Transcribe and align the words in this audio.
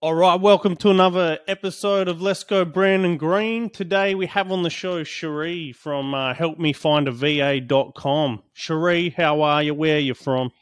All 0.00 0.14
right, 0.14 0.40
welcome 0.40 0.76
to 0.76 0.90
another 0.90 1.40
episode 1.48 2.06
of 2.06 2.22
Let's 2.22 2.44
Go 2.44 2.64
Brandon 2.64 3.16
Green. 3.16 3.68
Today 3.68 4.14
we 4.14 4.26
have 4.26 4.52
on 4.52 4.62
the 4.62 4.70
show 4.70 5.02
Sheri 5.02 5.74
from 5.74 6.14
uh, 6.14 6.34
helpmefindava.com. 6.34 8.42
Sheri, 8.56 9.12
how 9.12 9.42
are 9.42 9.64
you? 9.64 9.74
Where 9.74 9.96
are 9.96 9.98
you 9.98 10.14
from? 10.14 10.52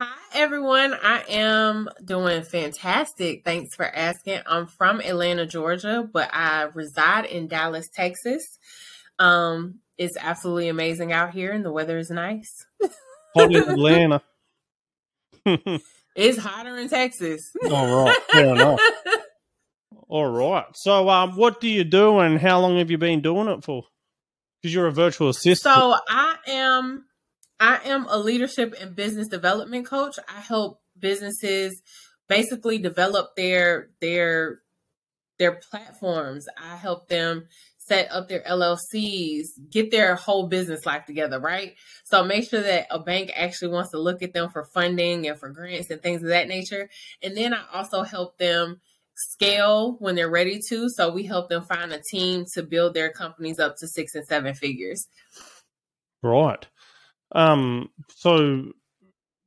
Hi, 0.00 0.16
everyone. 0.32 0.94
I 0.94 1.24
am 1.28 1.90
doing 2.02 2.42
fantastic. 2.42 3.44
Thanks 3.44 3.74
for 3.74 3.84
asking. 3.84 4.40
I'm 4.46 4.66
from 4.66 5.02
Atlanta, 5.02 5.44
Georgia, 5.44 6.08
but 6.10 6.30
I 6.32 6.70
reside 6.72 7.26
in 7.26 7.48
Dallas, 7.48 7.90
Texas. 7.90 8.58
Um, 9.18 9.80
it's 9.98 10.16
absolutely 10.18 10.68
amazing 10.68 11.12
out 11.12 11.34
here, 11.34 11.52
and 11.52 11.62
the 11.62 11.72
weather 11.72 11.98
is 11.98 12.08
nice. 12.08 12.64
Hot 13.36 13.54
in 13.54 13.56
Atlanta. 13.56 14.22
It's 16.18 16.36
hotter 16.36 16.76
in 16.76 16.88
Texas. 16.88 17.52
All 17.70 18.04
right, 18.04 18.18
fair 18.32 18.54
enough. 18.54 18.80
All 20.08 20.26
right. 20.26 20.64
So, 20.74 21.08
um, 21.08 21.36
what 21.36 21.60
do 21.60 21.68
you 21.68 21.84
do, 21.84 22.18
and 22.18 22.40
how 22.40 22.60
long 22.60 22.78
have 22.78 22.90
you 22.90 22.98
been 22.98 23.20
doing 23.20 23.46
it 23.46 23.62
for? 23.62 23.84
Because 24.60 24.74
you're 24.74 24.88
a 24.88 24.92
virtual 24.92 25.28
assistant. 25.28 25.72
So 25.72 25.94
I 26.08 26.36
am, 26.48 27.04
I 27.60 27.78
am 27.84 28.06
a 28.08 28.18
leadership 28.18 28.74
and 28.80 28.96
business 28.96 29.28
development 29.28 29.86
coach. 29.86 30.18
I 30.28 30.40
help 30.40 30.80
businesses 30.98 31.80
basically 32.28 32.78
develop 32.78 33.36
their 33.36 33.90
their 34.00 34.60
their 35.38 35.60
platforms. 35.70 36.48
I 36.60 36.74
help 36.76 37.08
them 37.08 37.46
set 37.88 38.12
up 38.12 38.28
their 38.28 38.42
LLCs, 38.42 39.46
get 39.70 39.90
their 39.90 40.14
whole 40.14 40.46
business 40.46 40.86
life 40.86 41.06
together, 41.06 41.40
right? 41.40 41.74
So 42.04 42.22
make 42.24 42.48
sure 42.48 42.62
that 42.62 42.86
a 42.90 42.98
bank 42.98 43.32
actually 43.34 43.72
wants 43.72 43.90
to 43.90 43.98
look 43.98 44.22
at 44.22 44.32
them 44.32 44.50
for 44.50 44.64
funding 44.74 45.26
and 45.26 45.38
for 45.38 45.48
grants 45.48 45.90
and 45.90 46.02
things 46.02 46.22
of 46.22 46.28
that 46.28 46.48
nature. 46.48 46.88
And 47.22 47.36
then 47.36 47.54
I 47.54 47.64
also 47.72 48.02
help 48.02 48.38
them 48.38 48.80
scale 49.16 49.96
when 49.98 50.14
they're 50.14 50.30
ready 50.30 50.60
to. 50.68 50.88
So 50.88 51.10
we 51.10 51.24
help 51.24 51.48
them 51.48 51.64
find 51.64 51.92
a 51.92 52.00
team 52.00 52.44
to 52.54 52.62
build 52.62 52.94
their 52.94 53.10
companies 53.10 53.58
up 53.58 53.76
to 53.78 53.88
six 53.88 54.14
and 54.14 54.26
seven 54.26 54.54
figures. 54.54 55.08
Right. 56.22 56.66
Um, 57.32 57.90
so 58.08 58.72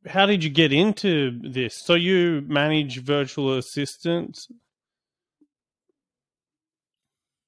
how 0.07 0.25
did 0.25 0.43
you 0.43 0.49
get 0.49 0.73
into 0.73 1.39
this? 1.41 1.75
So 1.75 1.93
you 1.93 2.43
manage 2.47 3.01
virtual 3.01 3.57
assistants 3.57 4.47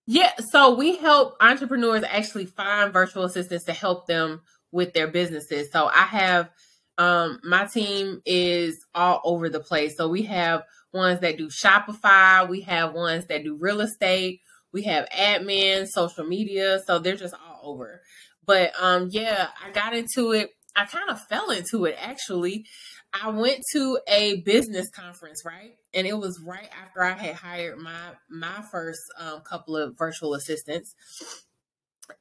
yeah, 0.05 0.31
so 0.51 0.75
we 0.75 0.97
help 0.97 1.35
entrepreneurs 1.39 2.03
actually 2.03 2.45
find 2.45 2.91
virtual 2.91 3.23
assistants 3.23 3.65
to 3.65 3.73
help 3.73 4.07
them 4.07 4.41
with 4.71 4.93
their 4.93 5.07
businesses. 5.07 5.71
So 5.71 5.87
I 5.87 6.03
have 6.03 6.49
um 6.97 7.39
my 7.43 7.65
team 7.65 8.21
is 8.25 8.85
all 8.93 9.21
over 9.23 9.49
the 9.49 9.59
place. 9.59 9.95
So 9.97 10.09
we 10.09 10.23
have 10.23 10.63
ones 10.91 11.21
that 11.21 11.37
do 11.37 11.47
Shopify, 11.47 12.47
we 12.47 12.61
have 12.61 12.93
ones 12.93 13.27
that 13.27 13.43
do 13.43 13.55
real 13.55 13.81
estate, 13.81 14.41
we 14.73 14.83
have 14.83 15.07
admin, 15.09 15.87
social 15.87 16.25
media, 16.25 16.81
so 16.85 16.99
they're 16.99 17.15
just 17.15 17.33
all 17.35 17.61
over. 17.63 18.01
But 18.45 18.73
um 18.79 19.07
yeah, 19.11 19.47
I 19.63 19.71
got 19.71 19.95
into 19.95 20.33
it. 20.33 20.49
I 20.75 20.85
kind 20.85 21.09
of 21.09 21.21
fell 21.27 21.51
into 21.51 21.85
it 21.85 21.95
actually. 21.99 22.65
I 23.13 23.29
went 23.29 23.63
to 23.73 23.99
a 24.07 24.41
business 24.41 24.89
conference, 24.89 25.43
right? 25.45 25.75
And 25.93 26.07
it 26.07 26.17
was 26.17 26.39
right 26.39 26.69
after 26.81 27.03
I 27.03 27.13
had 27.13 27.35
hired 27.35 27.77
my 27.77 28.11
my 28.29 28.63
first 28.71 29.01
um, 29.19 29.41
couple 29.41 29.77
of 29.77 29.97
virtual 29.97 30.33
assistants. 30.33 30.95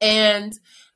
And 0.01 0.53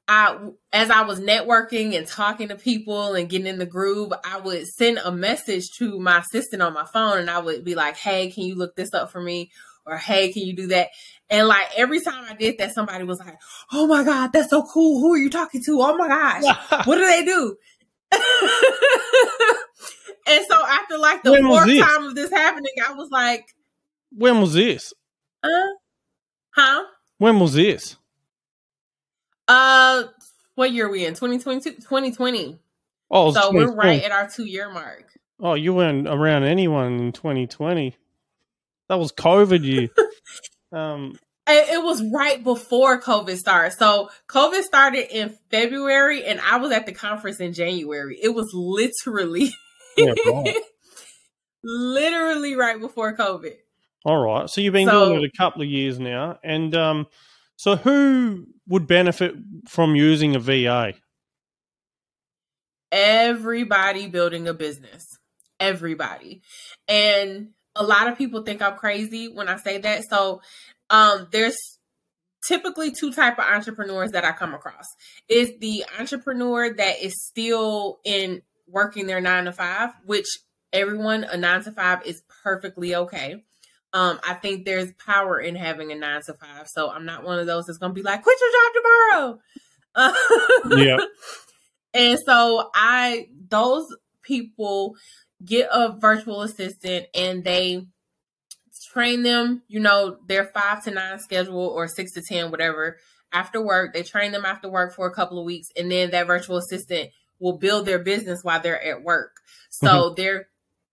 I 0.08 0.50
as 0.72 0.90
I 0.90 1.02
was 1.02 1.18
networking 1.20 1.96
and 1.96 2.06
talking 2.06 2.48
to 2.48 2.56
people 2.56 3.14
and 3.14 3.28
getting 3.28 3.46
in 3.46 3.58
the 3.58 3.66
groove, 3.66 4.12
I 4.24 4.38
would 4.38 4.66
send 4.66 4.98
a 4.98 5.10
message 5.10 5.70
to 5.78 5.98
my 5.98 6.18
assistant 6.18 6.62
on 6.62 6.74
my 6.74 6.84
phone 6.84 7.18
and 7.18 7.30
I 7.30 7.38
would 7.38 7.64
be 7.64 7.74
like, 7.74 7.96
"Hey, 7.96 8.30
can 8.30 8.44
you 8.44 8.54
look 8.54 8.76
this 8.76 8.92
up 8.92 9.10
for 9.10 9.20
me?" 9.20 9.50
or 9.86 9.96
"Hey, 9.96 10.32
can 10.32 10.42
you 10.42 10.54
do 10.54 10.68
that?" 10.68 10.90
And 11.30 11.48
like 11.48 11.66
every 11.76 12.00
time 12.00 12.24
I 12.28 12.34
did 12.34 12.58
that, 12.58 12.74
somebody 12.74 13.04
was 13.04 13.18
like, 13.18 13.38
"Oh 13.72 13.86
my 13.86 14.04
god, 14.04 14.32
that's 14.32 14.50
so 14.50 14.62
cool! 14.62 15.00
Who 15.00 15.14
are 15.14 15.18
you 15.18 15.30
talking 15.30 15.62
to? 15.64 15.80
Oh 15.80 15.96
my 15.96 16.08
gosh, 16.08 16.44
what 16.86 16.96
do 16.96 17.06
they 17.06 17.24
do?" 17.24 17.56
And 20.26 20.44
so 20.48 20.56
after 20.66 20.98
like 20.98 21.22
the 21.22 21.32
when 21.32 21.44
fourth 21.44 21.68
time 21.68 22.04
of 22.04 22.14
this 22.14 22.30
happening, 22.30 22.72
I 22.84 22.92
was 22.94 23.10
like, 23.10 23.54
"When 24.10 24.40
was 24.40 24.54
this? 24.54 24.92
Uh, 25.42 25.48
huh? 26.50 26.84
When 27.18 27.38
was 27.38 27.54
this? 27.54 27.96
Uh, 29.46 30.04
what 30.56 30.72
year 30.72 30.86
are 30.86 30.90
we 30.90 31.06
in? 31.06 31.14
2022? 31.14 31.76
2020. 31.76 32.58
Oh, 33.08 33.32
so 33.32 33.52
we're 33.52 33.72
right 33.72 34.02
at 34.02 34.10
our 34.10 34.28
two 34.28 34.44
year 34.44 34.68
mark. 34.68 35.12
Oh, 35.38 35.54
you 35.54 35.72
weren't 35.72 36.08
around 36.08 36.42
anyone 36.42 36.98
in 36.98 37.12
2020. 37.12 37.94
That 38.88 38.98
was 38.98 39.12
COVID 39.12 39.62
year. 39.64 39.88
um, 40.72 41.18
it 41.48 41.84
was 41.84 42.02
right 42.12 42.42
before 42.42 43.00
COVID 43.00 43.36
started. 43.36 43.76
So 43.78 44.10
COVID 44.28 44.62
started 44.62 45.16
in 45.16 45.36
February, 45.50 46.24
and 46.24 46.40
I 46.40 46.56
was 46.56 46.72
at 46.72 46.86
the 46.86 46.92
conference 46.92 47.40
in 47.40 47.52
January. 47.52 48.18
It 48.22 48.30
was 48.30 48.50
literally. 48.52 49.52
Literally 51.68 52.54
right 52.54 52.78
before 52.78 53.16
COVID. 53.16 53.54
All 54.04 54.18
right. 54.18 54.48
So 54.48 54.60
you've 54.60 54.72
been 54.72 54.88
so, 54.88 55.06
doing 55.06 55.24
it 55.24 55.30
a 55.34 55.36
couple 55.36 55.62
of 55.62 55.68
years 55.68 55.98
now. 55.98 56.38
And 56.44 56.76
um, 56.76 57.06
so 57.56 57.74
who 57.74 58.46
would 58.68 58.86
benefit 58.86 59.34
from 59.68 59.96
using 59.96 60.36
a 60.36 60.38
VA? 60.38 60.94
Everybody 62.92 64.06
building 64.06 64.46
a 64.46 64.54
business. 64.54 65.18
Everybody. 65.58 66.42
And 66.86 67.48
a 67.74 67.82
lot 67.82 68.06
of 68.06 68.16
people 68.16 68.42
think 68.42 68.62
I'm 68.62 68.76
crazy 68.76 69.26
when 69.26 69.48
I 69.48 69.56
say 69.56 69.78
that. 69.78 70.04
So 70.08 70.42
um, 70.90 71.28
there's 71.30 71.56
typically 72.46 72.92
two 72.92 73.12
type 73.12 73.38
of 73.38 73.44
entrepreneurs 73.44 74.12
that 74.12 74.24
I 74.24 74.32
come 74.32 74.54
across. 74.54 74.86
Is 75.28 75.52
the 75.58 75.84
entrepreneur 75.98 76.72
that 76.72 77.02
is 77.02 77.24
still 77.26 77.98
in 78.04 78.42
working 78.68 79.06
their 79.06 79.20
nine 79.20 79.44
to 79.44 79.52
five, 79.52 79.90
which 80.04 80.26
everyone 80.72 81.24
a 81.24 81.36
nine 81.36 81.62
to 81.64 81.72
five 81.72 82.04
is 82.04 82.22
perfectly 82.42 82.94
okay. 82.94 83.44
Um, 83.92 84.20
I 84.26 84.34
think 84.34 84.64
there's 84.64 84.92
power 84.92 85.38
in 85.40 85.56
having 85.56 85.90
a 85.90 85.94
nine 85.94 86.20
to 86.26 86.34
five. 86.34 86.66
So 86.68 86.90
I'm 86.90 87.06
not 87.06 87.24
one 87.24 87.38
of 87.38 87.46
those 87.46 87.66
that's 87.66 87.78
gonna 87.78 87.94
be 87.94 88.02
like, 88.02 88.22
quit 88.22 88.38
your 88.40 88.50
job 88.52 89.38
tomorrow. 89.94 90.76
yeah. 90.76 90.96
And 91.94 92.18
so 92.26 92.70
I 92.74 93.28
those 93.48 93.86
people 94.22 94.96
get 95.44 95.68
a 95.72 95.96
virtual 95.98 96.42
assistant 96.42 97.06
and 97.14 97.42
they 97.44 97.86
train 98.96 99.22
them, 99.22 99.62
you 99.68 99.80
know, 99.80 100.18
their 100.26 100.44
five 100.44 100.82
to 100.84 100.90
nine 100.90 101.18
schedule 101.18 101.66
or 101.66 101.86
six 101.86 102.12
to 102.12 102.22
ten, 102.22 102.50
whatever, 102.50 102.96
after 103.32 103.60
work. 103.60 103.92
They 103.92 104.02
train 104.02 104.32
them 104.32 104.44
after 104.44 104.70
work 104.70 104.94
for 104.94 105.06
a 105.06 105.14
couple 105.14 105.38
of 105.38 105.44
weeks, 105.44 105.68
and 105.76 105.90
then 105.90 106.10
that 106.12 106.26
virtual 106.26 106.56
assistant 106.56 107.10
will 107.38 107.58
build 107.58 107.84
their 107.84 107.98
business 107.98 108.40
while 108.42 108.60
they're 108.60 108.82
at 108.82 109.02
work. 109.02 109.36
So 109.70 109.86
mm-hmm. 109.88 110.14
they're 110.16 110.48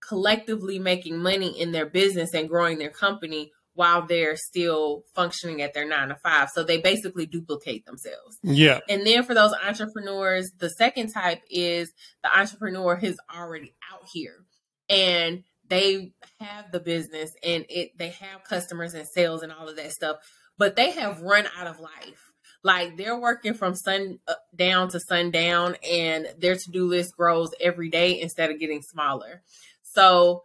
collectively 0.06 0.78
making 0.78 1.18
money 1.18 1.58
in 1.58 1.72
their 1.72 1.86
business 1.86 2.34
and 2.34 2.48
growing 2.48 2.78
their 2.78 2.90
company 2.90 3.52
while 3.72 4.06
they're 4.06 4.36
still 4.36 5.02
functioning 5.14 5.62
at 5.62 5.72
their 5.72 5.88
nine 5.88 6.08
to 6.08 6.16
five. 6.16 6.50
So 6.54 6.62
they 6.62 6.78
basically 6.78 7.26
duplicate 7.26 7.86
themselves. 7.86 8.38
Yeah. 8.42 8.80
And 8.88 9.06
then 9.06 9.24
for 9.24 9.34
those 9.34 9.52
entrepreneurs, 9.66 10.50
the 10.58 10.68
second 10.68 11.12
type 11.12 11.40
is 11.50 11.92
the 12.22 12.38
entrepreneur 12.38 12.96
who's 12.96 13.16
already 13.34 13.74
out 13.90 14.06
here 14.12 14.44
and 14.88 15.42
they 15.74 16.12
have 16.38 16.70
the 16.70 16.78
business 16.78 17.32
and 17.42 17.66
it 17.68 17.98
they 17.98 18.10
have 18.10 18.44
customers 18.44 18.94
and 18.94 19.06
sales 19.08 19.42
and 19.42 19.52
all 19.52 19.68
of 19.68 19.76
that 19.76 19.90
stuff, 19.92 20.16
but 20.56 20.76
they 20.76 20.92
have 20.92 21.20
run 21.20 21.46
out 21.58 21.66
of 21.66 21.80
life. 21.80 22.20
Like 22.62 22.96
they're 22.96 23.18
working 23.18 23.54
from 23.54 23.74
sun 23.74 24.20
uh, 24.28 24.34
down 24.54 24.88
to 24.90 25.00
sundown, 25.00 25.76
and 25.88 26.28
their 26.38 26.54
to 26.54 26.70
do 26.70 26.86
list 26.86 27.16
grows 27.16 27.50
every 27.60 27.90
day 27.90 28.20
instead 28.20 28.50
of 28.50 28.60
getting 28.60 28.82
smaller. 28.82 29.42
So 29.82 30.44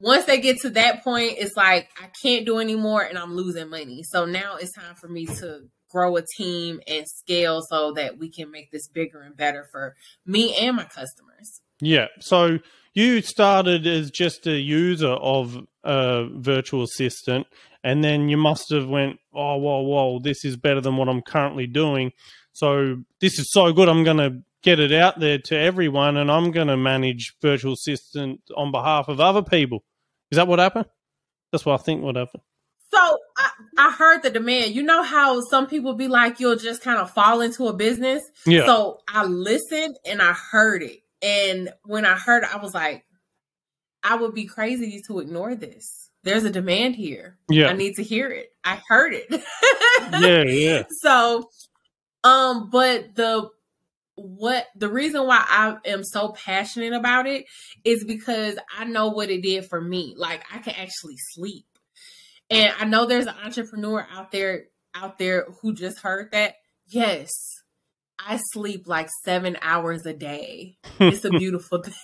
once 0.00 0.24
they 0.24 0.40
get 0.40 0.60
to 0.62 0.70
that 0.70 1.04
point, 1.04 1.34
it's 1.38 1.56
like 1.56 1.88
I 2.02 2.08
can't 2.20 2.44
do 2.44 2.58
anymore, 2.58 3.02
and 3.02 3.16
I'm 3.16 3.34
losing 3.34 3.70
money. 3.70 4.02
So 4.02 4.24
now 4.24 4.56
it's 4.56 4.72
time 4.72 4.96
for 4.96 5.08
me 5.08 5.26
to 5.26 5.68
grow 5.88 6.16
a 6.16 6.22
team 6.22 6.80
and 6.88 7.06
scale 7.06 7.62
so 7.62 7.92
that 7.92 8.18
we 8.18 8.28
can 8.28 8.50
make 8.50 8.72
this 8.72 8.88
bigger 8.88 9.20
and 9.20 9.36
better 9.36 9.68
for 9.70 9.94
me 10.26 10.54
and 10.56 10.76
my 10.76 10.84
customers. 10.84 11.60
Yeah. 11.80 12.08
So 12.18 12.58
you 12.94 13.20
started 13.22 13.86
as 13.86 14.10
just 14.10 14.46
a 14.46 14.58
user 14.58 15.12
of 15.12 15.58
a 15.82 16.26
virtual 16.32 16.82
assistant 16.82 17.46
and 17.82 18.02
then 18.02 18.28
you 18.30 18.38
must 18.38 18.70
have 18.70 18.88
went, 18.88 19.18
oh, 19.34 19.56
whoa, 19.58 19.82
whoa, 19.82 20.18
this 20.18 20.44
is 20.44 20.56
better 20.56 20.80
than 20.80 20.96
what 20.96 21.08
I'm 21.08 21.20
currently 21.20 21.66
doing. 21.66 22.12
So 22.52 23.02
this 23.20 23.38
is 23.38 23.52
so 23.52 23.72
good. 23.72 23.88
I'm 23.88 24.04
going 24.04 24.16
to 24.16 24.42
get 24.62 24.80
it 24.80 24.92
out 24.92 25.20
there 25.20 25.38
to 25.38 25.58
everyone, 25.58 26.16
and 26.16 26.32
I'm 26.32 26.50
going 26.50 26.68
to 26.68 26.76
manage 26.76 27.34
virtual 27.42 27.74
assistant 27.74 28.40
on 28.56 28.72
behalf 28.72 29.08
of 29.08 29.20
other 29.20 29.42
people. 29.42 29.84
Is 30.30 30.36
that 30.36 30.48
what 30.48 30.58
happened? 30.58 30.86
That's 31.52 31.66
what 31.66 31.78
I 31.78 31.82
think 31.82 32.02
what 32.02 32.16
happened. 32.16 32.42
So 32.90 33.18
I, 33.36 33.50
I 33.76 33.90
heard 33.90 34.22
the 34.22 34.30
demand. 34.30 34.74
You 34.74 34.82
know 34.82 35.02
how 35.02 35.40
some 35.42 35.66
people 35.66 35.94
be 35.94 36.08
like, 36.08 36.40
you'll 36.40 36.56
just 36.56 36.80
kind 36.80 36.98
of 36.98 37.10
fall 37.10 37.42
into 37.42 37.66
a 37.66 37.74
business. 37.74 38.22
Yeah. 38.46 38.64
So 38.64 39.00
I 39.06 39.24
listened 39.24 39.98
and 40.06 40.22
I 40.22 40.32
heard 40.32 40.82
it, 40.82 41.00
and 41.24 41.70
when 41.84 42.04
I 42.04 42.14
heard 42.16 42.44
I 42.44 42.58
was 42.58 42.74
like, 42.74 43.04
I 44.02 44.16
would 44.16 44.34
be 44.34 44.44
crazy 44.44 45.02
to 45.06 45.20
ignore 45.20 45.54
this. 45.54 46.10
There's 46.22 46.44
a 46.44 46.50
demand 46.50 46.96
here. 46.96 47.38
Yeah. 47.48 47.68
I 47.68 47.72
need 47.72 47.94
to 47.96 48.02
hear 48.02 48.30
it. 48.30 48.50
I 48.62 48.80
heard 48.88 49.14
it. 49.14 49.26
yeah, 50.20 50.42
yeah. 50.44 50.82
So, 51.00 51.48
um, 52.22 52.70
but 52.70 53.14
the 53.14 53.48
what 54.16 54.66
the 54.76 54.88
reason 54.88 55.26
why 55.26 55.44
I 55.46 55.76
am 55.86 56.04
so 56.04 56.28
passionate 56.28 56.92
about 56.92 57.26
it 57.26 57.46
is 57.84 58.04
because 58.04 58.56
I 58.76 58.84
know 58.84 59.08
what 59.08 59.30
it 59.30 59.42
did 59.42 59.66
for 59.66 59.80
me. 59.80 60.14
Like 60.16 60.44
I 60.52 60.58
can 60.58 60.74
actually 60.74 61.16
sleep. 61.16 61.66
And 62.50 62.72
I 62.78 62.84
know 62.84 63.06
there's 63.06 63.26
an 63.26 63.34
entrepreneur 63.42 64.06
out 64.12 64.30
there 64.30 64.66
out 64.94 65.18
there 65.18 65.46
who 65.60 65.74
just 65.74 66.00
heard 66.00 66.30
that. 66.32 66.54
Yes. 66.86 67.30
I 68.18 68.38
sleep 68.52 68.86
like 68.86 69.08
7 69.24 69.56
hours 69.62 70.06
a 70.06 70.14
day. 70.14 70.76
It's 71.00 71.24
a 71.24 71.30
beautiful 71.30 71.82
thing. 71.82 71.94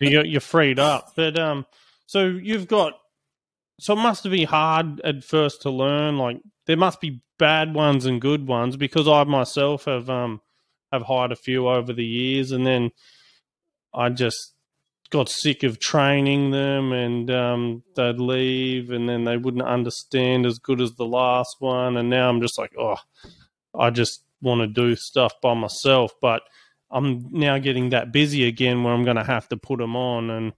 you 0.00 0.22
you're 0.24 0.40
freed 0.40 0.78
up. 0.78 1.12
But 1.16 1.38
um 1.38 1.66
so 2.06 2.26
you've 2.26 2.68
got 2.68 2.94
so 3.80 3.92
it 3.92 3.96
must 3.96 4.24
be 4.24 4.44
hard 4.44 5.00
at 5.02 5.24
first 5.24 5.62
to 5.62 5.70
learn 5.70 6.18
like 6.18 6.40
there 6.66 6.76
must 6.76 7.00
be 7.00 7.20
bad 7.38 7.74
ones 7.74 8.06
and 8.06 8.20
good 8.20 8.46
ones 8.46 8.76
because 8.76 9.06
I 9.08 9.24
myself 9.24 9.84
have 9.84 10.10
um 10.10 10.40
have 10.92 11.02
hired 11.02 11.32
a 11.32 11.36
few 11.36 11.68
over 11.68 11.92
the 11.92 12.04
years, 12.04 12.52
and 12.52 12.66
then 12.66 12.90
I 13.94 14.08
just 14.08 14.54
got 15.10 15.28
sick 15.28 15.62
of 15.62 15.78
training 15.78 16.50
them, 16.50 16.92
and 16.92 17.30
um, 17.30 17.82
they'd 17.96 18.18
leave, 18.20 18.90
and 18.90 19.08
then 19.08 19.24
they 19.24 19.36
wouldn't 19.36 19.64
understand 19.64 20.46
as 20.46 20.58
good 20.58 20.80
as 20.80 20.92
the 20.92 21.06
last 21.06 21.56
one, 21.58 21.96
and 21.96 22.10
now 22.10 22.28
I'm 22.28 22.40
just 22.40 22.58
like, 22.58 22.72
oh, 22.78 22.96
I 23.78 23.90
just 23.90 24.22
want 24.40 24.60
to 24.60 24.66
do 24.66 24.96
stuff 24.96 25.34
by 25.40 25.54
myself, 25.54 26.12
but 26.20 26.42
I'm 26.90 27.28
now 27.30 27.58
getting 27.58 27.90
that 27.90 28.12
busy 28.12 28.46
again 28.46 28.82
where 28.82 28.92
I'm 28.92 29.04
going 29.04 29.16
to 29.16 29.24
have 29.24 29.48
to 29.48 29.56
put 29.56 29.78
them 29.78 29.96
on 29.96 30.30
and 30.30 30.52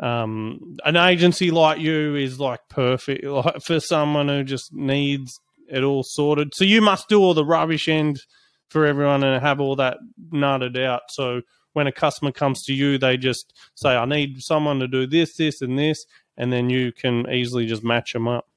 um, 0.00 0.76
an 0.84 0.96
agency 0.96 1.50
like 1.50 1.80
you 1.80 2.14
is 2.14 2.38
like 2.38 2.60
perfect 2.68 3.24
like, 3.24 3.60
for 3.62 3.80
someone 3.80 4.28
who 4.28 4.44
just 4.44 4.72
needs 4.72 5.40
it 5.68 5.82
all 5.82 6.02
sorted. 6.02 6.54
So 6.54 6.64
you 6.64 6.80
must 6.80 7.08
do 7.08 7.20
all 7.20 7.34
the 7.34 7.44
rubbish 7.44 7.88
end 7.88 8.20
for 8.68 8.86
everyone 8.86 9.24
and 9.24 9.42
have 9.42 9.60
all 9.60 9.76
that 9.76 9.98
nutted 10.32 10.82
out. 10.82 11.02
So 11.10 11.42
when 11.72 11.86
a 11.86 11.92
customer 11.92 12.32
comes 12.32 12.64
to 12.64 12.74
you, 12.74 12.98
they 12.98 13.16
just 13.16 13.52
say, 13.74 13.90
"I 13.90 14.04
need 14.04 14.40
someone 14.40 14.78
to 14.80 14.88
do 14.88 15.06
this, 15.06 15.36
this, 15.36 15.60
and 15.60 15.78
this," 15.78 16.04
and 16.36 16.52
then 16.52 16.70
you 16.70 16.92
can 16.92 17.30
easily 17.30 17.66
just 17.66 17.84
match 17.84 18.12
them 18.12 18.28
up. 18.28 18.48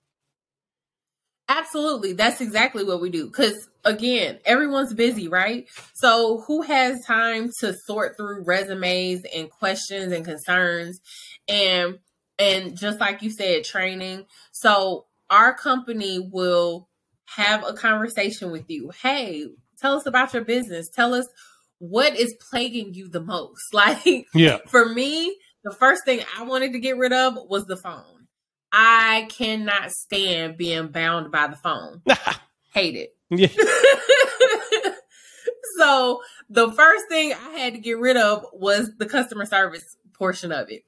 Absolutely. 1.49 2.13
That's 2.13 2.39
exactly 2.39 2.83
what 2.83 3.01
we 3.01 3.09
do. 3.09 3.25
Because 3.25 3.67
again, 3.83 4.39
everyone's 4.45 4.93
busy, 4.93 5.27
right? 5.27 5.67
So 5.93 6.43
who 6.47 6.61
has 6.61 7.03
time 7.05 7.49
to 7.59 7.73
sort 7.73 8.17
through 8.17 8.43
resumes 8.43 9.23
and 9.35 9.49
questions 9.49 10.11
and 10.11 10.25
concerns 10.25 10.99
and 11.47 11.99
and 12.39 12.77
just 12.77 12.99
like 12.99 13.21
you 13.21 13.29
said, 13.29 13.63
training. 13.63 14.25
So 14.51 15.05
our 15.29 15.53
company 15.53 16.19
will 16.19 16.89
have 17.25 17.63
a 17.65 17.73
conversation 17.73 18.51
with 18.51 18.69
you. 18.69 18.91
Hey, 19.01 19.45
tell 19.79 19.95
us 19.95 20.05
about 20.05 20.33
your 20.33 20.43
business. 20.43 20.89
Tell 20.89 21.13
us 21.13 21.27
what 21.77 22.15
is 22.15 22.35
plaguing 22.49 22.93
you 22.93 23.09
the 23.09 23.21
most. 23.21 23.61
Like, 23.73 24.27
yeah, 24.33 24.57
for 24.67 24.89
me, 24.89 25.35
the 25.63 25.71
first 25.71 26.03
thing 26.05 26.21
I 26.37 26.43
wanted 26.43 26.73
to 26.73 26.79
get 26.79 26.97
rid 26.97 27.13
of 27.13 27.37
was 27.47 27.65
the 27.65 27.77
phone. 27.77 28.27
I 28.71 29.27
cannot 29.29 29.91
stand 29.91 30.57
being 30.57 30.87
bound 30.87 31.31
by 31.31 31.47
the 31.47 31.57
phone. 31.57 32.01
Hate 32.71 32.95
it. 32.95 33.15
Yeah. 33.33 33.47
so 35.77 36.21
the 36.49 36.69
first 36.73 37.05
thing 37.07 37.31
I 37.31 37.59
had 37.59 37.73
to 37.75 37.79
get 37.79 37.97
rid 37.97 38.17
of 38.17 38.45
was 38.51 38.91
the 38.97 39.05
customer 39.05 39.45
service 39.45 39.95
portion 40.13 40.51
of 40.51 40.69
it. 40.69 40.83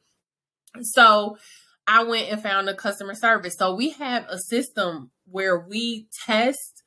So 0.81 1.37
I 1.87 2.03
went 2.03 2.29
and 2.29 2.43
found 2.43 2.67
a 2.67 2.75
customer 2.75 3.15
service. 3.15 3.55
So 3.57 3.75
we 3.75 3.91
have 3.91 4.25
a 4.27 4.39
system 4.39 5.11
where 5.25 5.57
we 5.57 6.07
test, 6.25 6.83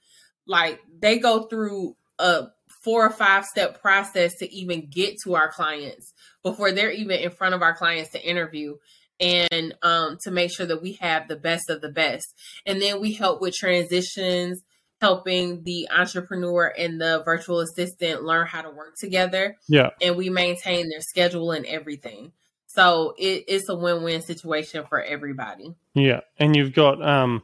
like 0.46 0.81
they 1.00 1.19
go 1.19 1.44
through 1.44 1.96
a 2.19 2.48
four 2.84 3.04
or 3.04 3.10
five 3.10 3.44
step 3.44 3.81
process 3.81 4.37
to 4.37 4.54
even 4.54 4.88
get 4.90 5.16
to 5.25 5.34
our 5.34 5.50
clients 5.50 6.12
before 6.43 6.72
they're 6.72 6.90
even 6.90 7.19
in 7.19 7.31
front 7.31 7.54
of 7.54 7.62
our 7.62 7.75
clients 7.75 8.10
to 8.10 8.22
interview 8.22 8.76
and 9.19 9.75
um, 9.82 10.19
to 10.22 10.31
make 10.31 10.52
sure 10.52 10.66
that 10.66 10.82
we 10.82 10.93
have 11.00 11.28
the 11.28 11.37
best 11.37 11.70
of 11.70 11.81
the 11.81 11.88
best. 11.88 12.26
And 12.64 12.81
then 12.81 13.00
we 13.00 13.14
help 13.14 13.40
with 13.40 13.54
transitions, 13.54 14.62
helping 15.00 15.62
the 15.64 15.88
entrepreneur 15.90 16.72
and 16.78 17.00
the 17.00 17.22
virtual 17.25 17.60
assistant 17.60 18.22
learn 18.25 18.46
how 18.46 18.62
to 18.62 18.70
work 18.70 18.96
together. 18.96 19.56
Yeah. 19.69 19.90
And 20.00 20.16
we 20.16 20.31
maintain 20.31 20.88
their 20.88 21.00
schedule 21.00 21.50
and 21.52 21.66
everything. 21.66 22.32
So 22.66 23.14
it, 23.19 23.44
it's 23.48 23.69
a 23.69 23.76
win-win 23.76 24.22
situation 24.22 24.84
for 24.87 25.00
everybody. 25.00 25.75
Yeah, 25.94 26.20
and 26.38 26.54
you've 26.54 26.75
got 26.75 27.02
um, 27.02 27.43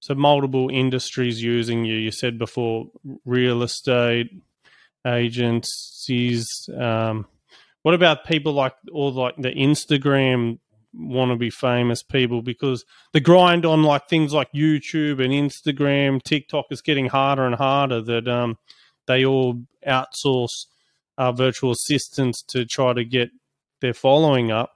so 0.00 0.14
multiple 0.14 0.70
industries 0.72 1.42
using 1.42 1.84
you. 1.84 1.96
You 1.96 2.10
said 2.10 2.38
before, 2.38 2.86
real 3.26 3.62
estate 3.62 4.30
agencies. 5.06 6.48
Um, 6.74 7.26
what 7.82 7.94
about 7.94 8.24
people 8.24 8.54
like 8.54 8.74
all 8.90 9.12
like 9.12 9.36
the 9.36 9.50
Instagram 9.50 10.58
want 10.96 11.30
to 11.30 11.36
be 11.36 11.50
famous 11.50 12.02
people 12.02 12.42
because 12.42 12.84
the 13.12 13.20
grind 13.20 13.66
on 13.66 13.82
like 13.82 14.08
things 14.08 14.32
like 14.32 14.52
YouTube 14.52 15.22
and 15.22 15.32
Instagram, 15.32 16.22
TikTok 16.22 16.66
is 16.70 16.82
getting 16.82 17.06
harder 17.06 17.46
and 17.46 17.54
harder. 17.54 18.00
That 18.00 18.28
um, 18.28 18.56
they 19.06 19.24
all 19.24 19.62
outsource 19.86 20.66
uh, 21.18 21.32
virtual 21.32 21.72
assistants 21.72 22.42
to 22.48 22.64
try 22.64 22.92
to 22.92 23.04
get 23.04 23.30
their 23.80 23.94
following 23.94 24.50
up. 24.50 24.70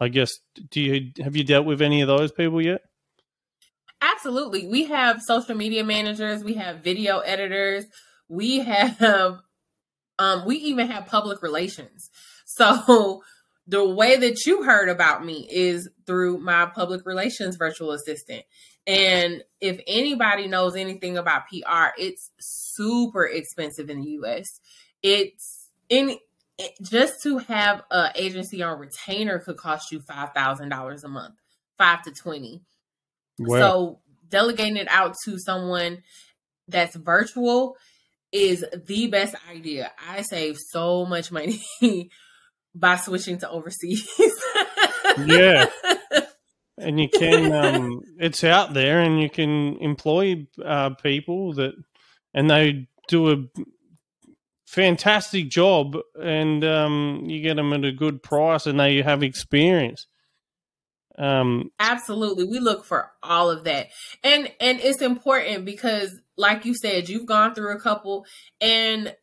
I 0.00 0.08
guess 0.08 0.38
do 0.70 0.80
you 0.80 1.12
have 1.22 1.36
you 1.36 1.44
dealt 1.44 1.66
with 1.66 1.80
any 1.80 2.00
of 2.00 2.08
those 2.08 2.32
people 2.32 2.60
yet? 2.60 2.82
Absolutely. 4.00 4.66
We 4.66 4.84
have 4.84 5.22
social 5.22 5.54
media 5.54 5.84
managers, 5.84 6.44
we 6.44 6.54
have 6.54 6.80
video 6.80 7.20
editors, 7.20 7.86
we 8.28 8.58
have 8.58 9.00
um 10.18 10.44
we 10.46 10.56
even 10.56 10.88
have 10.88 11.06
public 11.06 11.42
relations. 11.42 12.10
So 12.46 13.24
the 13.66 13.86
way 13.86 14.16
that 14.16 14.44
you 14.44 14.62
heard 14.62 14.88
about 14.88 15.24
me 15.24 15.48
is 15.50 15.88
through 16.06 16.38
my 16.38 16.66
public 16.66 17.06
relations 17.06 17.56
virtual 17.56 17.92
assistant. 17.92 18.44
And 18.86 19.42
if 19.60 19.80
anybody 19.86 20.46
knows 20.46 20.76
anything 20.76 21.16
about 21.16 21.48
PR, 21.48 21.98
it's 21.98 22.30
super 22.38 23.24
expensive 23.24 23.88
in 23.88 24.02
the 24.02 24.10
US. 24.22 24.60
It's 25.02 25.70
in 25.88 26.18
just 26.82 27.22
to 27.22 27.38
have 27.38 27.82
an 27.90 28.12
agency 28.14 28.62
on 28.62 28.78
retainer 28.78 29.38
could 29.38 29.56
cost 29.56 29.90
you 29.90 30.00
five 30.00 30.32
thousand 30.34 30.68
dollars 30.68 31.04
a 31.04 31.08
month, 31.08 31.34
five 31.78 32.02
to 32.02 32.12
twenty. 32.12 32.62
Wow. 33.38 33.58
So 33.58 34.00
delegating 34.28 34.76
it 34.76 34.88
out 34.90 35.14
to 35.24 35.38
someone 35.38 36.02
that's 36.68 36.96
virtual 36.96 37.76
is 38.32 38.64
the 38.86 39.06
best 39.08 39.34
idea. 39.50 39.92
I 40.08 40.22
save 40.22 40.58
so 40.58 41.06
much 41.06 41.32
money 41.32 41.62
by 42.74 42.96
switching 42.96 43.38
to 43.38 43.50
overseas. 43.50 44.08
yeah. 45.26 45.66
And 46.76 46.98
you 46.98 47.08
can, 47.08 47.52
um, 47.52 48.02
it's 48.18 48.42
out 48.42 48.74
there 48.74 49.00
and 49.00 49.22
you 49.22 49.30
can 49.30 49.76
employ 49.76 50.44
uh, 50.62 50.90
people 51.00 51.54
that, 51.54 51.72
and 52.34 52.50
they 52.50 52.88
do 53.06 53.30
a 53.30 53.62
fantastic 54.66 55.48
job 55.48 55.96
and 56.20 56.64
um, 56.64 57.22
you 57.26 57.40
get 57.42 57.54
them 57.54 57.72
at 57.72 57.84
a 57.84 57.92
good 57.92 58.24
price 58.24 58.66
and 58.66 58.80
they 58.80 59.02
have 59.02 59.22
experience. 59.22 60.08
Um, 61.16 61.70
Absolutely, 61.78 62.44
we 62.44 62.58
look 62.58 62.84
for 62.84 63.12
all 63.22 63.50
of 63.50 63.64
that, 63.64 63.86
and 64.24 64.50
and 64.60 64.80
it's 64.80 65.00
important 65.00 65.64
because, 65.64 66.10
like 66.36 66.64
you 66.64 66.74
said, 66.74 67.08
you've 67.08 67.26
gone 67.26 67.54
through 67.54 67.72
a 67.76 67.80
couple, 67.80 68.26
and 68.60 69.14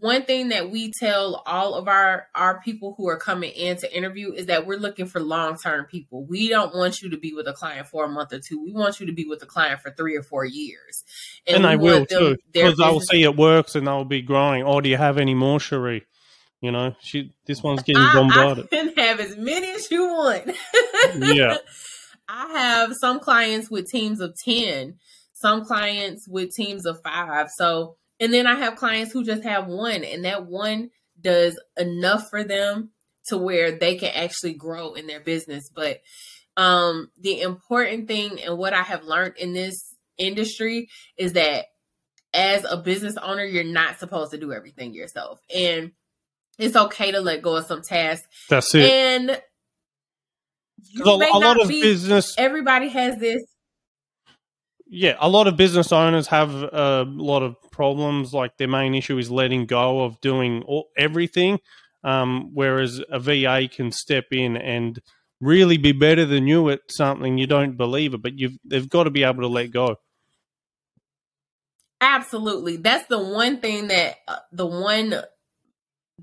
one 0.00 0.24
thing 0.24 0.48
that 0.48 0.70
we 0.70 0.92
tell 0.92 1.42
all 1.46 1.74
of 1.74 1.86
our 1.86 2.26
our 2.34 2.60
people 2.60 2.94
who 2.96 3.08
are 3.08 3.16
coming 3.16 3.52
in 3.52 3.76
to 3.76 3.96
interview 3.96 4.32
is 4.32 4.46
that 4.46 4.66
we're 4.66 4.78
looking 4.78 5.06
for 5.06 5.20
long 5.20 5.56
term 5.56 5.84
people. 5.84 6.24
We 6.24 6.48
don't 6.48 6.74
want 6.74 7.00
you 7.00 7.10
to 7.10 7.16
be 7.16 7.32
with 7.32 7.46
a 7.46 7.52
client 7.52 7.86
for 7.86 8.04
a 8.04 8.08
month 8.08 8.32
or 8.32 8.40
two. 8.40 8.60
We 8.62 8.72
want 8.72 8.98
you 8.98 9.06
to 9.06 9.12
be 9.12 9.24
with 9.24 9.42
a 9.42 9.46
client 9.46 9.80
for 9.80 9.90
three 9.92 10.16
or 10.16 10.22
four 10.22 10.44
years. 10.44 11.04
And, 11.46 11.58
and 11.58 11.66
I 11.66 11.76
will 11.76 12.06
too, 12.06 12.36
because 12.52 12.80
I 12.80 12.90
will 12.90 13.00
see 13.00 13.22
it 13.22 13.36
works 13.36 13.76
and 13.76 13.86
they'll 13.86 14.04
be 14.04 14.22
growing. 14.22 14.64
Or 14.64 14.78
oh, 14.78 14.80
do 14.80 14.88
you 14.88 14.96
have 14.96 15.16
any 15.16 15.34
more, 15.34 15.58
Sheri? 15.58 16.02
You 16.60 16.72
know, 16.72 16.96
she 17.00 17.32
this 17.46 17.62
one's 17.62 17.82
getting 17.82 18.02
I, 18.02 18.14
bombarded. 18.14 18.64
I 18.72 18.76
can 18.76 18.94
have 18.96 19.20
as 19.20 19.36
many 19.36 19.70
as 19.70 19.90
you 19.90 20.02
want. 20.02 20.56
yeah. 21.18 21.58
I 22.28 22.48
have 22.58 22.94
some 22.98 23.20
clients 23.20 23.70
with 23.70 23.90
teams 23.90 24.20
of 24.20 24.34
10, 24.44 24.96
some 25.34 25.64
clients 25.64 26.26
with 26.26 26.54
teams 26.54 26.86
of 26.86 27.02
five. 27.02 27.48
So, 27.54 27.96
and 28.20 28.32
then 28.32 28.46
I 28.46 28.54
have 28.54 28.76
clients 28.76 29.12
who 29.12 29.24
just 29.24 29.42
have 29.42 29.66
one, 29.66 30.04
and 30.04 30.24
that 30.24 30.46
one 30.46 30.90
does 31.20 31.58
enough 31.76 32.30
for 32.30 32.44
them 32.44 32.90
to 33.26 33.38
where 33.38 33.72
they 33.72 33.96
can 33.96 34.10
actually 34.14 34.54
grow 34.54 34.94
in 34.94 35.06
their 35.06 35.20
business. 35.20 35.70
But 35.74 36.00
um, 36.56 37.10
the 37.18 37.40
important 37.40 38.08
thing 38.08 38.40
and 38.42 38.58
what 38.58 38.74
I 38.74 38.82
have 38.82 39.04
learned 39.04 39.34
in 39.38 39.52
this 39.54 39.94
industry 40.18 40.88
is 41.16 41.32
that 41.32 41.66
as 42.32 42.64
a 42.68 42.76
business 42.76 43.16
owner, 43.16 43.44
you're 43.44 43.64
not 43.64 43.98
supposed 43.98 44.32
to 44.32 44.38
do 44.38 44.52
everything 44.52 44.92
yourself. 44.92 45.40
And 45.54 45.92
it's 46.58 46.76
okay 46.76 47.12
to 47.12 47.20
let 47.20 47.42
go 47.42 47.56
of 47.56 47.66
some 47.66 47.82
tasks. 47.82 48.26
That's 48.48 48.74
it. 48.74 48.90
And 48.90 49.30
a, 49.30 49.40
a 51.02 51.38
lot 51.38 51.60
of 51.60 51.68
business, 51.68 52.34
everybody 52.36 52.88
has 52.88 53.16
this 53.18 53.42
yeah, 54.94 55.16
a 55.18 55.28
lot 55.28 55.48
of 55.48 55.56
business 55.56 55.90
owners 55.90 56.28
have 56.28 56.50
a 56.54 57.04
lot 57.08 57.42
of 57.42 57.56
problems. 57.72 58.32
Like 58.32 58.56
their 58.56 58.68
main 58.68 58.94
issue 58.94 59.18
is 59.18 59.30
letting 59.30 59.66
go 59.66 60.04
of 60.04 60.20
doing 60.20 60.62
all, 60.62 60.88
everything, 60.96 61.58
um, 62.04 62.50
whereas 62.54 63.02
a 63.10 63.18
VA 63.18 63.68
can 63.68 63.90
step 63.90 64.26
in 64.30 64.56
and 64.56 65.00
really 65.40 65.78
be 65.78 65.92
better 65.92 66.24
than 66.24 66.46
you 66.46 66.70
at 66.70 66.80
something 66.88 67.38
you 67.38 67.46
don't 67.46 67.76
believe 67.76 68.14
it, 68.14 68.22
but 68.22 68.38
you've 68.38 68.56
they've 68.64 68.88
got 68.88 69.04
to 69.04 69.10
be 69.10 69.24
able 69.24 69.42
to 69.42 69.48
let 69.48 69.72
go. 69.72 69.96
Absolutely. 72.00 72.76
That's 72.76 73.06
the 73.08 73.18
one 73.18 73.60
thing 73.60 73.88
that 73.88 74.16
uh, 74.28 74.36
the 74.52 74.66
one 74.66 75.16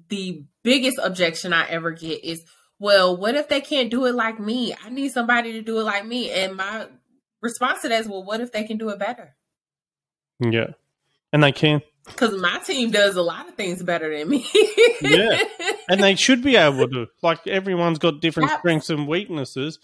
the 0.07 0.45
biggest 0.63 0.97
objection 1.03 1.51
I 1.51 1.67
ever 1.67 1.91
get 1.91 2.23
is, 2.23 2.41
well, 2.79 3.17
what 3.17 3.35
if 3.35 3.49
they 3.49 3.59
can't 3.59 3.91
do 3.91 4.05
it 4.05 4.15
like 4.15 4.39
me? 4.39 4.73
I 4.81 4.89
need 4.89 5.11
somebody 5.11 5.51
to 5.53 5.61
do 5.61 5.79
it 5.79 5.83
like 5.83 6.05
me. 6.05 6.31
And 6.31 6.55
my 6.55 6.87
response 7.41 7.81
to 7.81 7.89
that 7.89 8.01
is, 8.01 8.07
well, 8.07 8.23
what 8.23 8.41
if 8.41 8.51
they 8.51 8.63
can 8.63 8.77
do 8.77 8.89
it 8.89 8.99
better? 8.99 9.35
Yeah, 10.39 10.71
and 11.31 11.43
they 11.43 11.51
can, 11.51 11.81
Because 12.05 12.39
my 12.39 12.59
team 12.59 12.91
does 12.91 13.15
a 13.15 13.21
lot 13.21 13.47
of 13.47 13.55
things 13.55 13.83
better 13.83 14.15
than 14.15 14.29
me. 14.29 14.47
Yeah. 15.01 15.43
and 15.89 16.01
they 16.01 16.15
should 16.15 16.43
be 16.43 16.55
able 16.55 16.87
to. 16.89 17.07
Like 17.21 17.45
everyone's 17.47 17.99
got 17.99 18.21
different 18.21 18.51
strengths 18.51 18.89
and 18.89 19.07
weaknesses. 19.07 19.79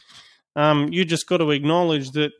Um, 0.55 0.89
you 0.91 1.05
just 1.05 1.27
got 1.27 1.37
to 1.37 1.51
acknowledge 1.51 2.11
that. 2.11 2.31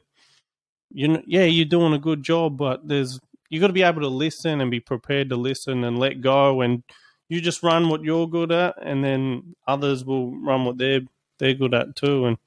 You 0.89 1.09
know, 1.09 1.21
yeah, 1.27 1.43
you're 1.43 1.65
doing 1.65 1.93
a 1.93 1.99
good 1.99 2.23
job, 2.23 2.57
but 2.57 2.87
there's 2.87 3.19
you 3.49 3.59
got 3.59 3.67
to 3.67 3.73
be 3.73 3.83
able 3.83 4.01
to 4.01 4.07
listen 4.07 4.61
and 4.61 4.71
be 4.71 4.79
prepared 4.79 5.29
to 5.29 5.35
listen 5.35 5.83
and 5.83 5.99
let 5.99 6.21
go 6.21 6.61
and 6.61 6.83
you 7.29 7.41
just 7.41 7.63
run 7.63 7.89
what 7.89 8.03
you're 8.03 8.27
good 8.27 8.51
at 8.51 8.75
and 8.81 9.03
then 9.03 9.55
others 9.67 10.05
will 10.05 10.31
run 10.39 10.65
what 10.65 10.77
they're 10.77 11.01
they're 11.39 11.53
good 11.53 11.73
at 11.73 11.95
too 11.95 12.25
and 12.25 12.37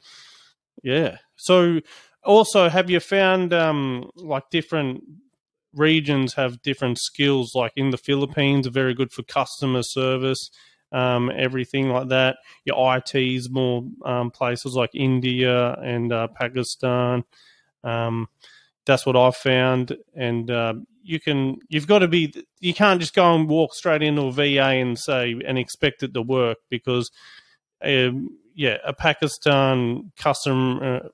yeah 0.82 1.18
so 1.36 1.80
also 2.24 2.68
have 2.68 2.90
you 2.90 3.00
found 3.00 3.52
um 3.52 4.10
like 4.16 4.50
different 4.50 5.02
regions 5.74 6.34
have 6.34 6.62
different 6.62 6.98
skills? 6.98 7.54
Like 7.54 7.72
in 7.76 7.90
the 7.90 7.98
philippines 7.98 8.66
are 8.66 8.70
very 8.70 8.94
good 8.94 9.12
for 9.12 9.22
customer 9.22 9.82
service 9.82 10.50
um, 10.92 11.30
everything 11.34 11.88
like 11.88 12.08
that. 12.08 12.38
Your 12.64 12.96
it's 12.96 13.50
more 13.50 13.84
um, 14.04 14.30
places 14.30 14.74
like 14.74 14.90
india 14.94 15.74
and 15.74 16.12
uh, 16.12 16.28
pakistan. 16.28 17.24
Um, 17.84 18.28
that's 18.86 19.06
what 19.06 19.16
I've 19.16 19.36
found, 19.36 19.96
and 20.14 20.50
uh, 20.50 20.74
you 21.02 21.20
can 21.20 21.58
you've 21.68 21.86
got 21.86 22.00
to 22.00 22.08
be 22.08 22.34
you 22.60 22.74
can't 22.74 23.00
just 23.00 23.14
go 23.14 23.34
and 23.34 23.48
walk 23.48 23.74
straight 23.74 24.02
into 24.02 24.22
a 24.22 24.32
VA 24.32 24.80
and 24.80 24.98
say 24.98 25.36
and 25.46 25.58
expect 25.58 26.02
it 26.02 26.14
to 26.14 26.22
work 26.22 26.58
because 26.68 27.10
um, 27.82 28.36
yeah, 28.54 28.78
a 28.84 28.92
Pakistan 28.92 30.12
customer 30.16 30.96
uh, 30.96 31.08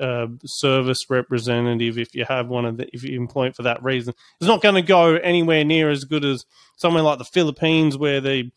uh, 0.00 0.26
service 0.44 0.98
representative, 1.08 1.98
if 1.98 2.14
you 2.14 2.24
have 2.24 2.48
one 2.48 2.64
of 2.64 2.76
the 2.76 2.88
if 2.92 3.04
you 3.04 3.18
employ 3.18 3.48
it 3.48 3.56
for 3.56 3.62
that 3.62 3.82
reason, 3.82 4.14
it's 4.40 4.48
not 4.48 4.62
going 4.62 4.74
to 4.74 4.82
go 4.82 5.16
anywhere 5.16 5.64
near 5.64 5.90
as 5.90 6.04
good 6.04 6.24
as 6.24 6.44
somewhere 6.76 7.02
like 7.02 7.18
the 7.18 7.24
Philippines 7.24 7.96
where 7.96 8.20
they 8.20 8.50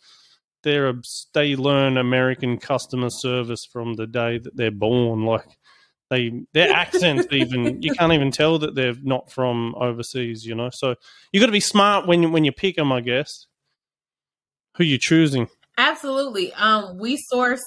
they're 0.64 0.90
a, 0.90 1.02
they 1.34 1.56
learn 1.56 1.98
American 1.98 2.58
customer 2.58 3.10
service 3.10 3.66
from 3.72 3.96
the 3.96 4.08
day 4.08 4.38
that 4.38 4.56
they're 4.56 4.72
born, 4.72 5.26
like 5.26 5.48
they 6.10 6.44
their 6.54 6.72
accents 6.74 7.28
even 7.32 7.82
you 7.82 7.94
can't 7.94 8.14
even 8.14 8.32
tell 8.32 8.60
that 8.60 8.76
they're 8.76 8.96
not 9.02 9.32
from 9.32 9.74
overseas 9.76 10.46
you 10.46 10.56
know? 10.56 10.70
So 10.72 10.96
you 11.32 11.40
got 11.40 11.48
to 11.48 11.52
be 11.52 11.60
smart 11.60 12.08
when 12.08 12.24
you 12.24 12.30
when 12.30 12.44
you 12.44 12.52
pick 12.52 12.76
them 12.76 12.92
i 12.92 13.02
guess. 13.02 13.48
Who 14.78 14.86
you 14.86 14.98
choosing. 14.98 15.50
Absolutely. 15.78 16.54
Um, 16.54 16.98
we 16.98 17.18
source 17.18 17.64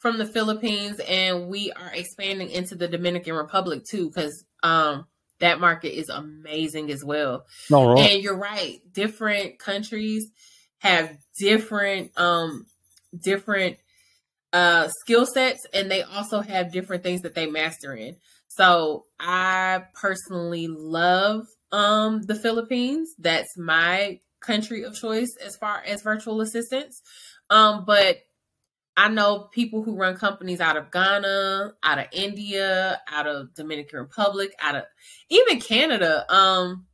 from 0.00 0.18
the 0.18 0.26
Philippines 0.26 0.98
and 1.06 1.48
we 1.48 1.70
are 1.72 1.92
expanding 1.92 2.50
into 2.50 2.74
the 2.74 2.88
Dominican 2.88 3.34
Republic 3.34 3.84
too, 3.88 4.08
because 4.08 4.44
um 4.62 5.06
that 5.38 5.60
market 5.60 5.96
is 5.98 6.08
amazing 6.08 6.90
as 6.90 7.02
well. 7.04 7.46
all 7.72 7.94
right 7.94 8.10
And 8.10 8.22
you're 8.22 8.36
right, 8.36 8.80
different 8.92 9.58
countries 9.58 10.30
have 10.78 11.16
different 11.38 12.18
um 12.18 12.66
different 13.22 13.76
uh 14.52 14.88
skill 14.88 15.26
sets 15.26 15.66
and 15.72 15.90
they 15.90 16.02
also 16.02 16.40
have 16.40 16.72
different 16.72 17.02
things 17.02 17.22
that 17.22 17.34
they 17.34 17.46
master 17.46 17.94
in. 17.94 18.16
So 18.48 19.04
I 19.18 19.84
personally 19.94 20.66
love 20.66 21.46
um 21.72 22.22
the 22.22 22.34
Philippines. 22.34 23.14
That's 23.18 23.56
my 23.56 24.20
country 24.40 24.84
of 24.84 24.94
choice 24.94 25.36
as 25.44 25.56
far 25.56 25.82
as 25.86 26.02
virtual 26.02 26.40
assistants. 26.40 27.02
Um 27.50 27.84
but 27.86 28.18
I 28.96 29.08
know 29.08 29.48
people 29.52 29.82
who 29.82 29.96
run 29.96 30.16
companies 30.16 30.60
out 30.60 30.76
of 30.76 30.90
Ghana, 30.90 31.74
out 31.82 31.98
of 31.98 32.06
India, 32.12 33.00
out 33.08 33.26
of 33.26 33.54
Dominican 33.54 34.00
Republic, 34.00 34.52
out 34.60 34.76
of 34.76 34.84
even 35.28 35.60
Canada. 35.60 36.24
Um 36.32 36.86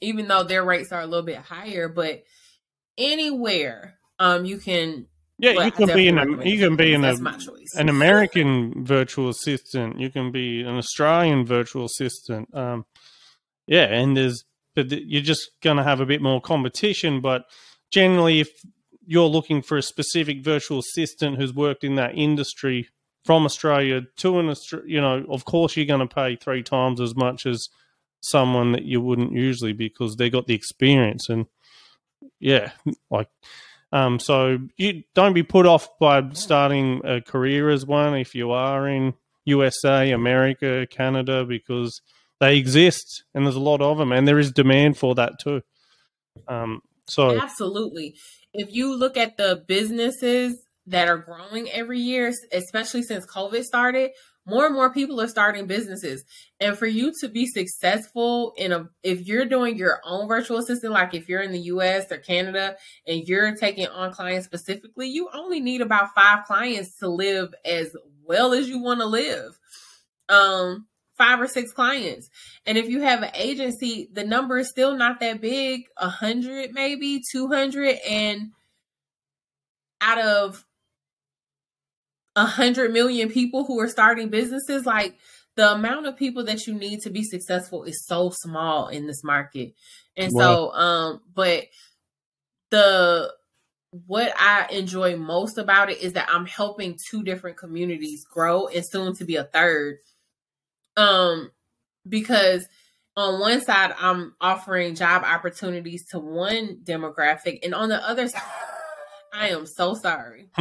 even 0.00 0.28
though 0.28 0.44
their 0.44 0.64
rates 0.64 0.92
are 0.92 1.00
a 1.00 1.06
little 1.06 1.26
bit 1.26 1.38
higher, 1.38 1.88
but 1.88 2.22
anywhere 2.98 3.98
um 4.18 4.44
you 4.44 4.58
can 4.58 5.06
yeah 5.38 5.54
well, 5.54 5.64
you 5.64 5.72
can 5.72 5.86
be 5.86 6.08
in 6.08 6.16
recommend 6.16 6.44
you 6.50 6.58
can 6.58 6.76
be 6.76 6.92
in 6.92 7.00
That's 7.00 7.20
my 7.20 7.36
choice. 7.36 7.74
an 7.76 7.88
american 7.88 8.84
virtual 8.84 9.28
assistant 9.28 10.00
you 10.00 10.10
can 10.10 10.32
be 10.32 10.62
an 10.62 10.76
australian 10.76 11.46
virtual 11.46 11.84
assistant 11.84 12.52
um 12.54 12.84
yeah 13.68 13.84
and 13.84 14.16
there's 14.16 14.44
but 14.74 14.90
you're 14.90 15.22
just 15.22 15.52
gonna 15.62 15.84
have 15.84 16.00
a 16.00 16.06
bit 16.06 16.20
more 16.20 16.40
competition 16.40 17.20
but 17.20 17.44
generally 17.92 18.40
if 18.40 18.50
you're 19.10 19.26
looking 19.26 19.62
for 19.62 19.78
a 19.78 19.82
specific 19.82 20.44
virtual 20.44 20.80
assistant 20.80 21.38
who's 21.38 21.54
worked 21.54 21.82
in 21.82 21.94
that 21.94 22.14
industry 22.14 22.90
from 23.24 23.46
Australia 23.46 24.02
to 24.18 24.38
an 24.38 24.54
you 24.86 25.00
know, 25.00 25.24
of 25.30 25.46
course 25.46 25.76
you're 25.76 25.86
going 25.86 26.06
to 26.06 26.14
pay 26.14 26.36
three 26.36 26.62
times 26.62 27.00
as 27.00 27.16
much 27.16 27.46
as 27.46 27.70
someone 28.20 28.72
that 28.72 28.82
you 28.82 29.00
wouldn't 29.00 29.32
usually 29.32 29.72
because 29.72 30.16
they 30.16 30.28
got 30.28 30.46
the 30.46 30.54
experience 30.54 31.30
and 31.30 31.46
yeah, 32.38 32.72
like 33.10 33.28
um 33.92 34.18
so 34.18 34.58
you 34.76 35.02
don't 35.14 35.32
be 35.32 35.42
put 35.42 35.64
off 35.64 35.88
by 35.98 36.28
starting 36.34 37.00
a 37.04 37.22
career 37.22 37.70
as 37.70 37.86
one 37.86 38.14
if 38.14 38.34
you 38.34 38.50
are 38.50 38.86
in 38.86 39.14
USA, 39.46 40.10
America, 40.10 40.86
Canada 40.90 41.46
because 41.46 42.02
they 42.40 42.58
exist 42.58 43.24
and 43.34 43.46
there's 43.46 43.56
a 43.56 43.70
lot 43.70 43.80
of 43.80 43.96
them 43.96 44.12
and 44.12 44.28
there 44.28 44.38
is 44.38 44.52
demand 44.52 44.98
for 44.98 45.14
that 45.14 45.38
too. 45.38 45.62
Um 46.46 46.82
so 47.06 47.40
Absolutely. 47.40 48.14
If 48.58 48.74
you 48.74 48.94
look 48.96 49.16
at 49.16 49.36
the 49.36 49.64
businesses 49.68 50.58
that 50.86 51.08
are 51.08 51.18
growing 51.18 51.70
every 51.70 52.00
year, 52.00 52.32
especially 52.52 53.02
since 53.02 53.24
COVID 53.24 53.62
started, 53.62 54.10
more 54.44 54.66
and 54.66 54.74
more 54.74 54.92
people 54.92 55.20
are 55.20 55.28
starting 55.28 55.66
businesses. 55.66 56.24
And 56.58 56.76
for 56.76 56.86
you 56.86 57.12
to 57.20 57.28
be 57.28 57.46
successful 57.46 58.54
in 58.56 58.72
a, 58.72 58.88
if 59.04 59.26
you're 59.26 59.44
doing 59.44 59.76
your 59.76 60.00
own 60.04 60.26
virtual 60.26 60.58
assistant, 60.58 60.92
like 60.92 61.14
if 61.14 61.28
you're 61.28 61.42
in 61.42 61.52
the 61.52 61.60
US 61.60 62.10
or 62.10 62.16
Canada 62.16 62.74
and 63.06 63.22
you're 63.28 63.54
taking 63.54 63.86
on 63.86 64.12
clients 64.12 64.46
specifically, 64.46 65.08
you 65.08 65.28
only 65.32 65.60
need 65.60 65.82
about 65.82 66.14
five 66.16 66.46
clients 66.46 66.98
to 66.98 67.08
live 67.08 67.54
as 67.64 67.94
well 68.24 68.52
as 68.52 68.68
you 68.68 68.82
want 68.82 68.98
to 68.98 69.06
live. 69.06 69.56
Um, 70.28 70.87
five 71.18 71.40
or 71.40 71.48
six 71.48 71.72
clients. 71.72 72.30
And 72.64 72.78
if 72.78 72.88
you 72.88 73.02
have 73.02 73.22
an 73.22 73.32
agency, 73.34 74.08
the 74.12 74.24
number 74.24 74.58
is 74.58 74.70
still 74.70 74.96
not 74.96 75.20
that 75.20 75.40
big, 75.40 75.82
a 75.96 76.08
hundred 76.08 76.70
maybe, 76.72 77.20
two 77.30 77.48
hundred, 77.48 77.98
and 78.08 78.52
out 80.00 80.18
of 80.18 80.64
a 82.36 82.46
hundred 82.46 82.92
million 82.92 83.28
people 83.28 83.64
who 83.64 83.80
are 83.80 83.88
starting 83.88 84.30
businesses, 84.30 84.86
like 84.86 85.16
the 85.56 85.72
amount 85.72 86.06
of 86.06 86.16
people 86.16 86.44
that 86.44 86.66
you 86.68 86.74
need 86.74 87.00
to 87.00 87.10
be 87.10 87.24
successful 87.24 87.82
is 87.82 88.06
so 88.06 88.30
small 88.32 88.86
in 88.86 89.08
this 89.08 89.24
market. 89.24 89.74
And 90.16 90.30
so, 90.32 90.72
um, 90.72 91.20
but 91.34 91.64
the 92.70 93.32
what 93.90 94.32
I 94.38 94.68
enjoy 94.70 95.16
most 95.16 95.58
about 95.58 95.90
it 95.90 95.98
is 95.98 96.12
that 96.12 96.28
I'm 96.30 96.46
helping 96.46 96.98
two 97.10 97.22
different 97.24 97.56
communities 97.56 98.24
grow 98.24 98.68
and 98.68 98.84
soon 98.86 99.14
to 99.16 99.24
be 99.24 99.36
a 99.36 99.44
third. 99.44 99.96
Um, 100.98 101.52
because 102.08 102.66
on 103.16 103.40
one 103.40 103.60
side, 103.60 103.94
I'm 103.98 104.34
offering 104.40 104.94
job 104.94 105.22
opportunities 105.24 106.06
to 106.08 106.18
one 106.18 106.80
demographic, 106.82 107.60
and 107.62 107.74
on 107.74 107.88
the 107.88 108.06
other 108.06 108.28
side, 108.28 108.42
I 109.32 109.50
am 109.50 109.66
so 109.66 109.94
sorry. 109.94 110.50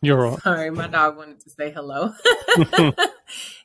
You're 0.00 0.16
right. 0.16 0.40
Sorry, 0.42 0.70
my 0.70 0.86
dog 0.86 1.16
wanted 1.16 1.40
to 1.40 1.50
say 1.50 1.72
hello. 1.72 2.12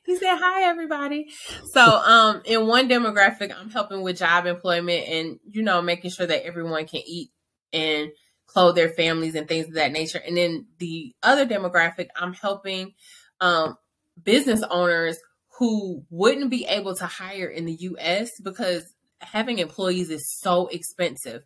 he 0.03 0.17
said 0.17 0.35
hi 0.35 0.63
everybody. 0.63 1.27
So 1.71 1.81
um 1.81 2.41
in 2.45 2.65
one 2.65 2.89
demographic 2.89 3.55
I'm 3.55 3.69
helping 3.69 4.01
with 4.01 4.17
job 4.17 4.47
employment 4.47 5.07
and 5.07 5.39
you 5.47 5.61
know 5.61 5.83
making 5.83 6.09
sure 6.09 6.25
that 6.25 6.43
everyone 6.43 6.87
can 6.87 7.01
eat 7.05 7.29
and 7.71 8.09
clothe 8.47 8.75
their 8.75 8.89
families 8.89 9.35
and 9.35 9.47
things 9.47 9.67
of 9.67 9.73
that 9.73 9.91
nature. 9.91 10.21
And 10.25 10.37
then 10.37 10.67
the 10.79 11.13
other 11.23 11.45
demographic 11.45 12.07
I'm 12.15 12.33
helping 12.33 12.93
um 13.41 13.77
business 14.21 14.63
owners 14.69 15.17
who 15.57 16.03
wouldn't 16.09 16.49
be 16.49 16.65
able 16.65 16.95
to 16.95 17.05
hire 17.05 17.47
in 17.47 17.65
the 17.65 17.73
US 17.73 18.31
because 18.41 18.83
having 19.21 19.59
employees 19.59 20.09
is 20.09 20.29
so 20.39 20.67
expensive. 20.67 21.43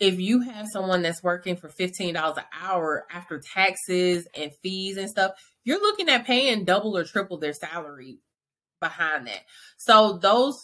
If 0.00 0.18
you 0.18 0.40
have 0.40 0.66
someone 0.72 1.02
that's 1.02 1.22
working 1.22 1.56
for 1.56 1.68
$15 1.68 2.36
an 2.36 2.44
hour 2.60 3.06
after 3.12 3.40
taxes 3.40 4.26
and 4.34 4.52
fees 4.62 4.96
and 4.96 5.10
stuff, 5.10 5.32
you're 5.64 5.80
looking 5.80 6.08
at 6.08 6.24
paying 6.24 6.64
double 6.64 6.96
or 6.96 7.04
triple 7.04 7.38
their 7.38 7.52
salary 7.52 8.20
behind 8.80 9.26
that. 9.26 9.40
So 9.76 10.18
those 10.18 10.58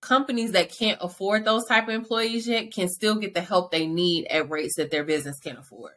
companies 0.00 0.52
that 0.52 0.70
can't 0.70 0.98
afford 1.00 1.44
those 1.44 1.66
type 1.66 1.84
of 1.84 1.94
employees 1.94 2.48
yet 2.48 2.72
can 2.72 2.88
still 2.88 3.16
get 3.16 3.34
the 3.34 3.40
help 3.40 3.70
they 3.70 3.86
need 3.86 4.26
at 4.26 4.50
rates 4.50 4.76
that 4.76 4.90
their 4.90 5.04
business 5.04 5.38
can 5.38 5.56
afford. 5.56 5.92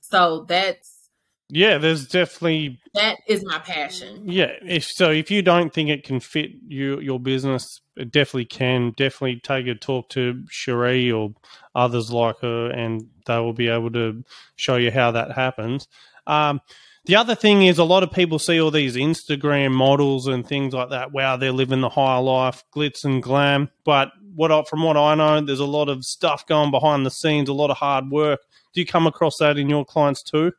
So 0.00 0.44
that's 0.48 1.04
yeah, 1.50 1.78
there's 1.78 2.08
definitely 2.08 2.80
that 2.94 3.18
is 3.26 3.44
my 3.44 3.58
passion. 3.58 4.22
Yeah, 4.24 4.52
if 4.62 4.84
so, 4.84 5.10
if 5.10 5.30
you 5.30 5.42
don't 5.42 5.72
think 5.72 5.90
it 5.90 6.02
can 6.02 6.18
fit 6.20 6.50
you 6.66 7.00
your 7.00 7.20
business, 7.20 7.80
it 7.96 8.10
definitely 8.10 8.46
can. 8.46 8.92
Definitely 8.96 9.40
take 9.40 9.66
a 9.66 9.74
talk 9.74 10.08
to 10.10 10.42
Sheri 10.50 11.14
or 11.14 11.34
others 11.74 12.10
like 12.10 12.38
her, 12.40 12.70
and 12.70 13.08
they 13.26 13.38
will 13.38 13.52
be 13.52 13.68
able 13.68 13.90
to 13.92 14.24
show 14.56 14.76
you 14.76 14.90
how 14.90 15.10
that 15.10 15.32
happens. 15.32 15.86
Um, 16.26 16.60
the 17.06 17.16
other 17.16 17.34
thing 17.34 17.62
is, 17.62 17.78
a 17.78 17.84
lot 17.84 18.02
of 18.02 18.10
people 18.10 18.38
see 18.38 18.60
all 18.60 18.70
these 18.70 18.96
Instagram 18.96 19.72
models 19.72 20.26
and 20.26 20.46
things 20.46 20.72
like 20.72 20.90
that. 20.90 21.12
Wow, 21.12 21.36
they're 21.36 21.52
living 21.52 21.82
the 21.82 21.90
high 21.90 22.16
life, 22.18 22.64
glitz 22.74 23.04
and 23.04 23.22
glam. 23.22 23.70
But 23.84 24.12
what 24.34 24.68
from 24.68 24.82
what 24.82 24.96
I 24.96 25.14
know, 25.14 25.40
there's 25.40 25.60
a 25.60 25.66
lot 25.66 25.88
of 25.88 26.04
stuff 26.04 26.46
going 26.46 26.70
behind 26.70 27.04
the 27.04 27.10
scenes, 27.10 27.48
a 27.48 27.52
lot 27.52 27.70
of 27.70 27.76
hard 27.76 28.10
work. 28.10 28.40
Do 28.72 28.80
you 28.80 28.86
come 28.86 29.06
across 29.06 29.36
that 29.38 29.58
in 29.58 29.68
your 29.68 29.84
clients 29.84 30.22
too? 30.22 30.52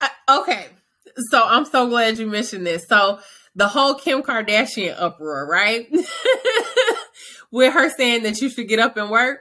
Uh, 0.00 0.08
okay, 0.40 0.66
so 1.30 1.44
I'm 1.46 1.64
so 1.64 1.88
glad 1.88 2.18
you 2.18 2.26
mentioned 2.26 2.66
this. 2.66 2.86
So 2.88 3.20
the 3.54 3.68
whole 3.68 3.94
Kim 3.94 4.22
Kardashian 4.22 4.94
uproar, 4.98 5.46
right? 5.48 5.86
With 7.52 7.72
her 7.72 7.90
saying 7.90 8.22
that 8.24 8.40
you 8.40 8.48
should 8.48 8.68
get 8.68 8.78
up 8.78 8.96
and 8.96 9.10
work. 9.10 9.40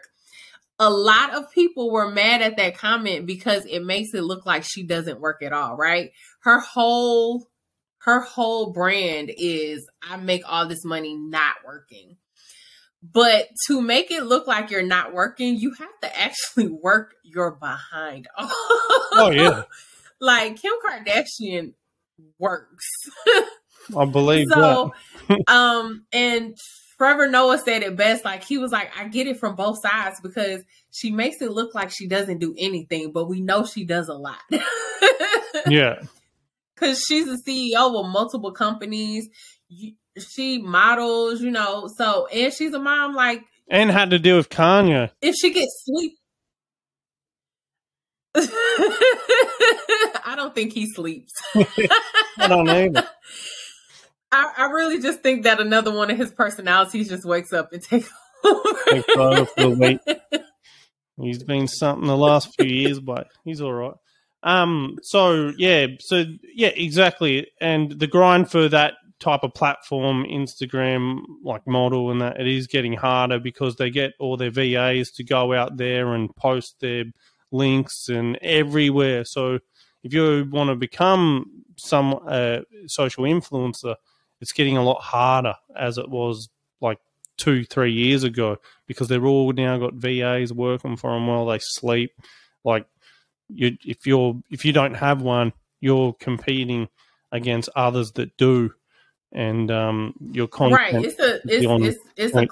A 0.79 0.89
lot 0.89 1.33
of 1.33 1.51
people 1.51 1.91
were 1.91 2.09
mad 2.09 2.41
at 2.41 2.57
that 2.57 2.77
comment 2.77 3.25
because 3.25 3.65
it 3.65 3.83
makes 3.83 4.13
it 4.13 4.23
look 4.23 4.45
like 4.45 4.63
she 4.63 4.83
doesn't 4.83 5.19
work 5.19 5.43
at 5.43 5.53
all, 5.53 5.75
right? 5.75 6.11
Her 6.41 6.59
whole 6.59 7.47
her 7.99 8.21
whole 8.21 8.71
brand 8.71 9.31
is 9.35 9.87
I 10.01 10.17
make 10.17 10.41
all 10.47 10.67
this 10.67 10.83
money 10.83 11.15
not 11.15 11.57
working. 11.65 12.17
But 13.03 13.47
to 13.67 13.81
make 13.81 14.11
it 14.11 14.23
look 14.23 14.45
like 14.47 14.69
you're 14.69 14.83
not 14.83 15.13
working, 15.13 15.55
you 15.55 15.73
have 15.73 15.99
to 16.01 16.19
actually 16.19 16.67
work 16.83 17.15
your 17.23 17.51
behind. 17.51 18.27
off. 18.37 18.51
oh 19.13 19.31
yeah. 19.33 19.63
Like 20.19 20.61
Kim 20.61 20.73
Kardashian 20.85 21.73
works. 22.37 22.87
I 23.97 24.05
believe 24.05 24.47
so. 24.49 24.93
um, 25.47 26.05
and 26.13 26.55
Trevor 27.01 27.27
Noah 27.27 27.57
said 27.57 27.81
it 27.81 27.95
best. 27.95 28.23
Like 28.23 28.43
he 28.43 28.59
was 28.59 28.71
like, 28.71 28.91
I 28.95 29.07
get 29.07 29.25
it 29.25 29.39
from 29.39 29.55
both 29.55 29.81
sides 29.81 30.21
because 30.21 30.61
she 30.91 31.09
makes 31.09 31.41
it 31.41 31.49
look 31.49 31.73
like 31.73 31.89
she 31.89 32.05
doesn't 32.05 32.37
do 32.37 32.53
anything, 32.59 33.11
but 33.11 33.25
we 33.25 33.41
know 33.41 33.65
she 33.65 33.85
does 33.85 34.07
a 34.07 34.13
lot. 34.13 34.37
yeah, 35.67 36.03
because 36.75 37.03
she's 37.03 37.27
a 37.27 37.37
CEO 37.37 37.99
of 37.99 38.05
multiple 38.05 38.51
companies. 38.51 39.29
She 40.15 40.59
models, 40.59 41.41
you 41.41 41.49
know. 41.49 41.87
So 41.87 42.27
and 42.27 42.53
she's 42.53 42.71
a 42.75 42.79
mom. 42.79 43.15
Like 43.15 43.45
and 43.67 43.89
had 43.89 44.11
to 44.11 44.19
deal 44.19 44.37
with 44.37 44.49
Kanye. 44.49 45.09
If 45.23 45.33
she 45.37 45.51
gets 45.51 45.83
sleep. 45.83 46.19
I 50.23 50.35
don't 50.35 50.53
think 50.53 50.71
he 50.73 50.85
sleeps. 50.85 51.33
I 52.37 52.47
don't 52.47 52.69
either. 52.69 53.07
I, 54.31 54.53
I, 54.57 54.65
really 54.71 55.01
just 55.01 55.21
think 55.21 55.43
that 55.43 55.59
another 55.59 55.91
one 55.93 56.09
of 56.09 56.17
his 56.17 56.31
personalities 56.31 57.09
just 57.09 57.25
wakes 57.25 57.51
up 57.51 57.73
and 57.73 57.81
takes 57.81 58.09
over. 58.45 59.99
He's 61.21 61.43
been 61.43 61.67
something 61.67 62.07
the 62.07 62.17
last 62.17 62.55
few 62.55 62.67
years, 62.67 62.99
but 62.99 63.27
he's 63.43 63.61
all 63.61 63.73
right. 63.73 63.93
Um. 64.43 64.97
So 65.03 65.51
yeah. 65.57 65.87
So 65.99 66.23
yeah. 66.55 66.69
Exactly. 66.69 67.47
And 67.59 67.91
the 67.91 68.07
grind 68.07 68.49
for 68.49 68.67
that 68.69 68.93
type 69.19 69.43
of 69.43 69.53
platform, 69.53 70.25
Instagram, 70.25 71.21
like 71.43 71.67
model, 71.67 72.09
and 72.09 72.21
that 72.21 72.39
it 72.39 72.47
is 72.47 72.65
getting 72.65 72.93
harder 72.93 73.39
because 73.39 73.75
they 73.75 73.91
get 73.91 74.13
all 74.19 74.35
their 74.35 74.49
VAs 74.49 75.11
to 75.11 75.23
go 75.23 75.53
out 75.53 75.77
there 75.77 76.13
and 76.13 76.35
post 76.35 76.79
their 76.79 77.03
links 77.51 78.09
and 78.09 78.37
everywhere. 78.41 79.23
So 79.23 79.59
if 80.03 80.13
you 80.13 80.47
want 80.51 80.69
to 80.69 80.75
become 80.75 81.63
some 81.77 82.19
uh, 82.27 82.61
social 82.87 83.25
influencer, 83.25 83.95
it's 84.41 84.51
getting 84.51 84.75
a 84.75 84.83
lot 84.83 85.01
harder 85.01 85.55
as 85.75 85.97
it 85.97 86.09
was 86.09 86.49
like 86.81 86.99
two, 87.37 87.63
three 87.63 87.93
years 87.93 88.23
ago 88.23 88.57
because 88.87 89.07
they're 89.07 89.25
all 89.25 89.53
now 89.53 89.77
got 89.77 89.93
VAs 89.93 90.51
working 90.51 90.97
for 90.97 91.11
them 91.11 91.27
while 91.27 91.45
they 91.45 91.59
sleep. 91.59 92.11
Like 92.63 92.85
you, 93.49 93.77
if 93.85 94.05
you're 94.05 94.41
if 94.49 94.65
you 94.65 94.73
don't 94.73 94.95
have 94.95 95.21
one, 95.21 95.53
you're 95.79 96.13
competing 96.13 96.89
against 97.31 97.69
others 97.75 98.11
that 98.13 98.35
do, 98.37 98.73
and 99.31 99.71
um, 99.71 100.13
your 100.31 100.47
content. 100.47 100.93
Right. 100.93 101.05
It's 101.05 101.19
a 101.19 101.35
it's 101.45 101.97
it's, 102.15 102.33
it's 102.33 102.35
a 102.35 102.47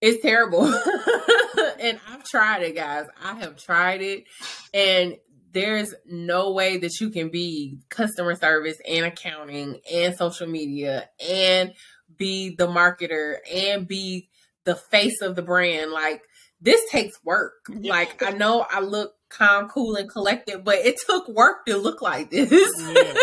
it's 0.00 0.22
terrible. 0.22 0.64
and 1.80 1.98
I've 2.08 2.24
tried 2.24 2.62
it, 2.62 2.74
guys. 2.74 3.06
I 3.22 3.34
have 3.34 3.56
tried 3.56 4.00
it. 4.00 4.24
And 4.72 5.16
there's 5.52 5.94
no 6.06 6.52
way 6.52 6.78
that 6.78 7.00
you 7.00 7.10
can 7.10 7.30
be 7.30 7.78
customer 7.88 8.34
service 8.34 8.78
and 8.88 9.06
accounting 9.06 9.80
and 9.92 10.16
social 10.16 10.46
media 10.46 11.08
and 11.26 11.72
be 12.16 12.54
the 12.56 12.66
marketer 12.66 13.36
and 13.52 13.86
be 13.86 14.28
the 14.64 14.74
face 14.74 15.20
of 15.22 15.36
the 15.36 15.42
brand. 15.42 15.90
Like 15.90 16.22
this 16.60 16.80
takes 16.90 17.22
work. 17.24 17.54
Like 17.68 18.22
I 18.22 18.30
know 18.30 18.66
I 18.68 18.80
look 18.80 19.14
calm, 19.30 19.68
cool, 19.68 19.96
and 19.96 20.10
collected, 20.10 20.64
but 20.64 20.76
it 20.76 20.96
took 21.06 21.28
work 21.28 21.66
to 21.66 21.76
look 21.76 22.02
like 22.02 22.30
this. 22.30 22.50
yeah, 22.50 23.14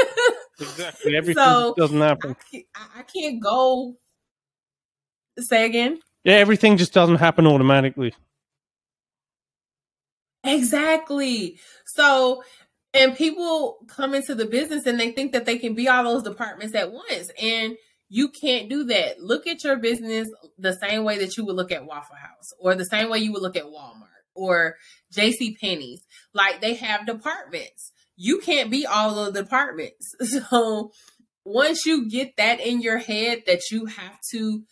exactly. 0.60 1.16
Everything 1.18 1.44
so 1.44 1.74
doesn't 1.78 2.02
happen. 2.02 2.36
I, 2.54 2.64
I 2.98 3.04
can't 3.04 3.42
go. 3.42 3.96
Say 5.38 5.66
again. 5.66 6.00
Yeah, 6.24 6.36
everything 6.36 6.78
just 6.78 6.94
doesn't 6.94 7.18
happen 7.18 7.46
automatically. 7.46 8.14
Exactly. 10.46 11.60
So, 11.86 12.44
and 12.94 13.16
people 13.16 13.78
come 13.88 14.14
into 14.14 14.36
the 14.36 14.46
business 14.46 14.86
and 14.86 15.00
they 15.00 15.12
think 15.12 15.34
that 15.34 15.46
they 15.46 15.58
can 15.58 15.74
be 15.74 15.88
all 15.88 16.04
those 16.04 16.24
departments 16.24 16.76
at 16.76 16.92
once. 16.92 17.32
And 17.42 17.76
you 18.10 18.30
can't 18.30 18.70
do 18.70 18.86
that. 18.86 19.20
Look 19.20 19.48
at 19.48 19.64
your 19.64 19.78
business 19.78 20.28
the 20.58 20.74
same 20.74 21.04
way 21.04 21.18
that 21.20 21.38
you 21.38 21.46
would 21.46 21.56
look 21.56 21.72
at 21.72 21.86
Waffle 21.86 22.16
House 22.16 22.54
or 22.60 22.76
the 22.76 22.86
same 22.86 23.10
way 23.10 23.20
you 23.20 23.34
would 23.34 23.42
look 23.42 23.58
at 23.58 23.66
Walmart 23.66 24.08
or 24.36 24.76
JC 25.14 25.60
Penney's. 25.60 26.04
Like 26.34 26.62
they 26.62 26.76
have 26.76 27.06
departments. 27.06 27.92
You 28.16 28.40
can't 28.40 28.70
be 28.70 28.86
all 28.86 29.18
of 29.20 29.34
the 29.34 29.44
departments. 29.44 30.16
So 30.26 30.92
once 31.44 31.86
you 31.86 32.10
get 32.10 32.38
that 32.38 32.60
in 32.60 32.82
your 32.82 32.98
head 32.98 33.44
that 33.46 33.70
you 33.72 33.86
have 33.86 34.20
to 34.32 34.64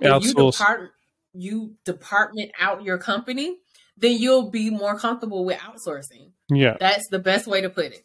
you 0.00 0.34
depart 0.34 0.90
you 1.34 1.74
department 1.84 2.50
out 2.58 2.82
your 2.82 2.98
company, 2.98 3.58
then 3.96 4.18
you'll 4.18 4.50
be 4.50 4.70
more 4.70 4.98
comfortable 4.98 5.44
with 5.44 5.58
outsourcing. 5.58 6.32
Yeah. 6.48 6.76
That's 6.78 7.08
the 7.08 7.18
best 7.18 7.46
way 7.46 7.60
to 7.60 7.70
put 7.70 7.86
it. 7.86 8.04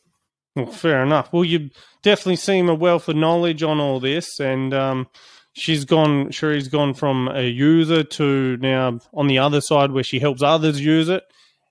Well, 0.56 0.68
fair 0.68 1.04
enough. 1.04 1.32
Well, 1.32 1.46
you 1.46 1.70
definitely 2.02 2.36
seem 2.36 2.68
a 2.68 2.76
wealth 2.76 3.08
of 3.08 3.16
knowledge 3.16 3.64
on 3.64 3.80
all 3.80 4.00
this, 4.00 4.40
and 4.40 4.74
um, 4.74 5.08
she's 5.54 5.86
gone. 5.86 6.32
Sheri's 6.32 6.68
gone 6.68 6.94
from 6.94 7.30
a 7.30 7.48
user 7.48 8.04
to 8.04 8.58
now 8.58 9.00
on 9.14 9.28
the 9.28 9.40
other 9.40 9.62
side 9.62 9.92
where 9.92 10.04
she 10.04 10.20
helps 10.20 10.42
others 10.42 10.82
use 10.82 11.08
it, 11.08 11.24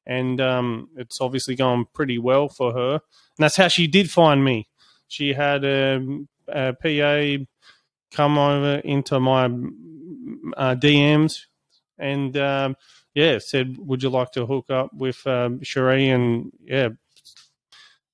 and 0.06 0.40
um, 0.40 0.88
it's 0.96 1.20
obviously 1.20 1.56
gone 1.56 1.86
pretty 1.92 2.16
well 2.18 2.48
for 2.48 2.72
her. 2.72 2.92
And 2.94 3.00
that's 3.38 3.56
how 3.56 3.68
she 3.68 3.86
did 3.86 4.10
find 4.10 4.42
me. 4.42 4.68
She 5.08 5.34
had 5.34 5.62
a, 5.64 6.00
a 6.48 6.72
PA 6.72 7.44
come 8.12 8.38
over 8.38 8.76
into 8.78 9.20
my 9.20 9.44
uh, 10.56 10.74
DMs 10.74 11.46
and 11.98 12.36
um, 12.36 12.76
yeah, 13.14 13.38
said, 13.38 13.76
"Would 13.78 14.02
you 14.02 14.10
like 14.10 14.32
to 14.32 14.46
hook 14.46 14.70
up 14.70 14.92
with 14.94 15.26
um, 15.26 15.60
Sheri 15.60 16.14
and 16.14 16.52
yeah, 16.62 16.88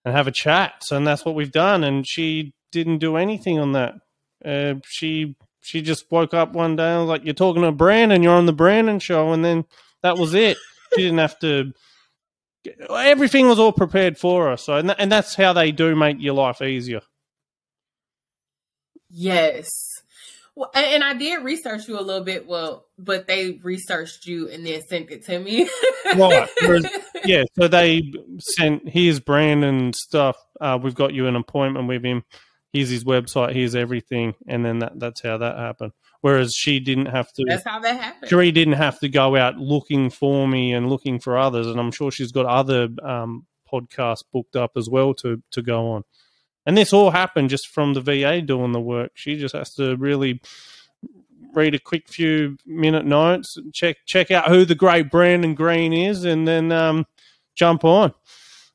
and 0.04 0.14
have 0.14 0.26
a 0.26 0.32
chat?" 0.32 0.84
So 0.84 0.96
and 0.96 1.06
that's 1.06 1.24
what 1.24 1.34
we've 1.34 1.52
done. 1.52 1.84
And 1.84 2.06
she 2.06 2.54
didn't 2.72 2.98
do 2.98 3.16
anything 3.16 3.58
on 3.58 3.72
that. 3.72 3.94
Uh, 4.44 4.74
she 4.86 5.36
she 5.60 5.82
just 5.82 6.10
woke 6.10 6.34
up 6.34 6.52
one 6.52 6.76
day 6.76 6.90
and 6.92 7.00
was 7.02 7.08
like, 7.08 7.24
"You're 7.24 7.34
talking 7.34 7.62
to 7.62 7.72
Brandon. 7.72 8.22
You're 8.22 8.34
on 8.34 8.46
the 8.46 8.52
Brandon 8.52 8.98
show," 8.98 9.32
and 9.32 9.44
then 9.44 9.64
that 10.02 10.18
was 10.18 10.34
it. 10.34 10.56
she 10.94 11.02
didn't 11.02 11.18
have 11.18 11.38
to. 11.40 11.72
Everything 12.90 13.48
was 13.48 13.58
all 13.58 13.72
prepared 13.72 14.18
for 14.18 14.50
her. 14.50 14.56
So 14.56 14.76
and, 14.76 14.88
th- 14.88 14.96
and 14.98 15.12
that's 15.12 15.34
how 15.34 15.52
they 15.52 15.72
do 15.72 15.94
make 15.94 16.20
your 16.20 16.34
life 16.34 16.62
easier. 16.62 17.00
Yes. 19.08 19.95
Well, 20.56 20.70
and 20.74 21.04
I 21.04 21.12
did 21.12 21.44
research 21.44 21.86
you 21.86 21.98
a 21.98 22.00
little 22.00 22.24
bit. 22.24 22.46
Well, 22.46 22.86
but 22.98 23.26
they 23.26 23.60
researched 23.62 24.24
you 24.26 24.48
and 24.48 24.66
then 24.66 24.80
sent 24.88 25.10
it 25.10 25.26
to 25.26 25.38
me. 25.38 25.68
right. 26.16 26.48
yeah. 27.26 27.44
So 27.58 27.68
they 27.68 28.10
sent 28.38 28.88
here's 28.88 29.20
Brandon 29.20 29.92
stuff. 29.92 30.38
Uh, 30.58 30.78
we've 30.82 30.94
got 30.94 31.12
you 31.12 31.26
an 31.26 31.36
appointment 31.36 31.88
with 31.88 32.02
him. 32.02 32.24
Here's 32.72 32.88
his 32.88 33.04
website. 33.04 33.52
Here's 33.54 33.74
everything, 33.74 34.34
and 34.48 34.64
then 34.64 34.78
that, 34.78 34.98
that's 34.98 35.22
how 35.22 35.36
that 35.36 35.58
happened. 35.58 35.92
Whereas 36.22 36.54
she 36.56 36.80
didn't 36.80 37.06
have 37.06 37.30
to. 37.34 37.44
That's 37.46 37.64
how 37.64 37.78
that 37.80 38.00
happened. 38.00 38.30
Sheri 38.30 38.52
didn't 38.52 38.74
have 38.74 38.98
to 39.00 39.10
go 39.10 39.36
out 39.36 39.58
looking 39.58 40.08
for 40.08 40.48
me 40.48 40.72
and 40.72 40.88
looking 40.88 41.20
for 41.20 41.36
others, 41.36 41.66
and 41.66 41.78
I'm 41.78 41.92
sure 41.92 42.10
she's 42.10 42.32
got 42.32 42.46
other 42.46 42.88
um, 43.02 43.44
podcasts 43.70 44.24
booked 44.32 44.56
up 44.56 44.72
as 44.76 44.88
well 44.88 45.12
to 45.14 45.42
to 45.50 45.60
go 45.60 45.92
on. 45.92 46.04
And 46.66 46.76
this 46.76 46.92
all 46.92 47.10
happened 47.10 47.50
just 47.50 47.68
from 47.68 47.94
the 47.94 48.00
VA 48.00 48.42
doing 48.42 48.72
the 48.72 48.80
work. 48.80 49.12
She 49.14 49.36
just 49.36 49.54
has 49.54 49.72
to 49.74 49.96
really 49.96 50.40
read 51.54 51.74
a 51.74 51.78
quick 51.78 52.08
few 52.08 52.58
minute 52.66 53.06
notes, 53.06 53.56
check 53.72 53.96
check 54.04 54.30
out 54.30 54.48
who 54.48 54.64
the 54.64 54.74
great 54.74 55.10
Brandon 55.10 55.54
Green 55.54 55.92
is, 55.92 56.24
and 56.24 56.46
then 56.46 56.70
um, 56.72 57.06
jump 57.54 57.84
on. 57.84 58.12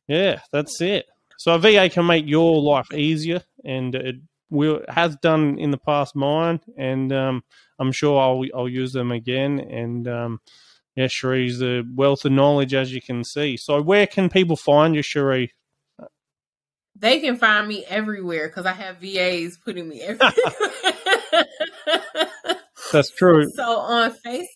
Yeah, 0.07 0.39
that's 0.51 0.81
it. 0.81 1.05
So 1.37 1.55
a 1.55 1.59
VA 1.59 1.89
can 1.89 2.05
make 2.05 2.27
your 2.27 2.61
life 2.61 2.91
easier, 2.93 3.41
and 3.63 3.93
it 3.93 4.15
will 4.49 4.81
has 4.87 5.15
done 5.17 5.57
in 5.59 5.71
the 5.71 5.77
past 5.77 6.15
mine, 6.15 6.59
and 6.77 7.11
um, 7.13 7.43
I'm 7.79 7.91
sure 7.91 8.19
I'll 8.19 8.43
I'll 8.55 8.69
use 8.69 8.93
them 8.93 9.11
again. 9.11 9.59
And 9.59 10.07
um, 10.07 10.41
yeah, 10.95 11.07
Sheri's 11.07 11.61
a 11.61 11.83
wealth 11.95 12.25
of 12.25 12.31
knowledge, 12.31 12.73
as 12.73 12.93
you 12.93 13.01
can 13.01 13.23
see. 13.23 13.57
So 13.57 13.81
where 13.81 14.07
can 14.07 14.29
people 14.29 14.55
find 14.55 14.95
you, 14.95 15.01
Sheri? 15.01 15.49
They 17.01 17.19
can 17.19 17.35
find 17.37 17.67
me 17.67 17.83
everywhere 17.89 18.47
because 18.47 18.67
I 18.67 18.73
have 18.73 18.97
VAs 18.97 19.57
putting 19.57 19.89
me 19.89 20.01
everywhere. 20.01 20.31
That's 22.93 23.09
true. 23.11 23.49
So 23.55 23.79
on 23.79 24.11
face 24.11 24.47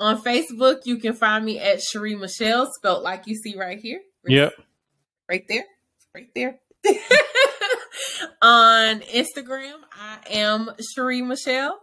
on 0.00 0.20
Facebook, 0.20 0.80
you 0.84 0.96
can 0.96 1.12
find 1.12 1.44
me 1.44 1.60
at 1.60 1.78
Sheri 1.78 2.18
Michele, 2.18 2.68
spelled 2.74 3.04
like 3.04 3.26
you 3.26 3.36
see 3.36 3.56
right 3.56 3.78
here. 3.78 4.00
Yep. 4.26 4.52
Right 5.28 5.44
there. 5.48 5.64
Right 6.12 6.28
there. 6.34 6.58
on 8.42 9.00
Instagram, 9.00 9.76
I 9.92 10.18
am 10.28 10.70
Sheri 10.80 11.24
Michele. 11.24 11.78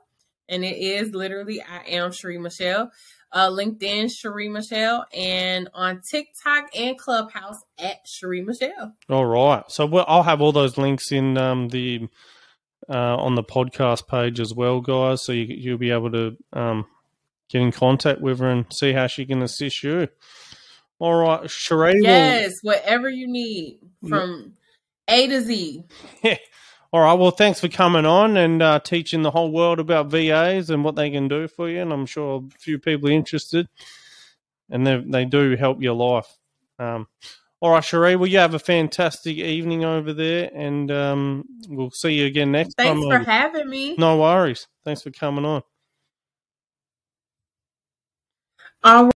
And 0.49 0.65
it 0.65 0.77
is 0.77 1.13
literally 1.13 1.61
I 1.61 1.89
am 1.91 2.11
Sheri 2.11 2.39
Michele 2.39 2.91
uh, 3.31 3.49
LinkedIn, 3.49 4.05
Sheri 4.05 4.49
Michele, 4.49 5.05
and 5.13 5.69
on 5.73 6.01
TikTok 6.01 6.69
and 6.75 6.97
Clubhouse 6.97 7.61
at 7.77 8.05
Sheri 8.05 8.45
Michele. 8.45 8.93
All 9.09 9.25
right. 9.25 9.63
So 9.69 9.85
we'll, 9.85 10.05
I'll 10.07 10.23
have 10.23 10.41
all 10.41 10.51
those 10.51 10.77
links 10.77 11.11
in 11.11 11.37
um, 11.37 11.69
the 11.69 12.07
uh, 12.89 13.17
on 13.17 13.35
the 13.35 13.43
podcast 13.43 14.07
page 14.07 14.39
as 14.39 14.53
well, 14.53 14.81
guys. 14.81 15.25
So 15.25 15.31
you, 15.33 15.45
you'll 15.45 15.77
be 15.77 15.91
able 15.91 16.11
to 16.11 16.37
um, 16.53 16.85
get 17.49 17.61
in 17.61 17.71
contact 17.71 18.21
with 18.21 18.39
her 18.39 18.49
and 18.49 18.65
see 18.73 18.93
how 18.93 19.07
she 19.07 19.25
can 19.25 19.41
assist 19.41 19.83
you. 19.83 20.07
All 20.99 21.15
right, 21.15 21.41
Sheri. 21.43 21.95
Yes, 22.01 22.53
will... 22.63 22.73
whatever 22.73 23.09
you 23.09 23.27
need 23.27 23.79
from 24.07 24.53
A 25.07 25.27
to 25.27 25.41
Z. 25.41 25.83
All 26.93 27.01
right. 27.01 27.13
Well, 27.13 27.31
thanks 27.31 27.59
for 27.59 27.67
coming 27.67 28.05
on 28.05 28.37
and 28.37 28.61
uh, 28.61 28.79
teaching 28.79 29.21
the 29.21 29.31
whole 29.31 29.51
world 29.51 29.79
about 29.79 30.07
VAs 30.09 30.69
and 30.69 30.83
what 30.83 30.95
they 30.95 31.09
can 31.09 31.27
do 31.27 31.47
for 31.47 31.69
you. 31.69 31.81
And 31.81 31.91
I'm 31.91 32.05
sure 32.05 32.43
a 32.43 32.59
few 32.59 32.79
people 32.79 33.09
are 33.09 33.13
interested, 33.13 33.67
and 34.69 34.87
they 34.87 35.03
they 35.05 35.25
do 35.25 35.55
help 35.55 35.81
your 35.81 35.95
life. 35.95 36.27
Um, 36.79 37.07
all 37.59 37.71
right, 37.71 37.83
Sheri. 37.83 38.17
Well, 38.17 38.27
you 38.27 38.37
have 38.37 38.53
a 38.53 38.59
fantastic 38.59 39.37
evening 39.37 39.83
over 39.83 40.13
there, 40.13 40.49
and 40.53 40.91
um, 40.91 41.45
we'll 41.67 41.91
see 41.91 42.13
you 42.13 42.25
again 42.25 42.51
next 42.51 42.75
thanks 42.77 43.01
time. 43.01 43.09
Thanks 43.09 43.25
for 43.25 43.31
having 43.31 43.69
me. 43.69 43.95
No 43.97 44.17
worries. 44.17 44.67
Thanks 44.85 45.01
for 45.01 45.11
coming 45.11 45.43
on. 45.43 45.63
All 48.83 49.05
right. 49.05 49.13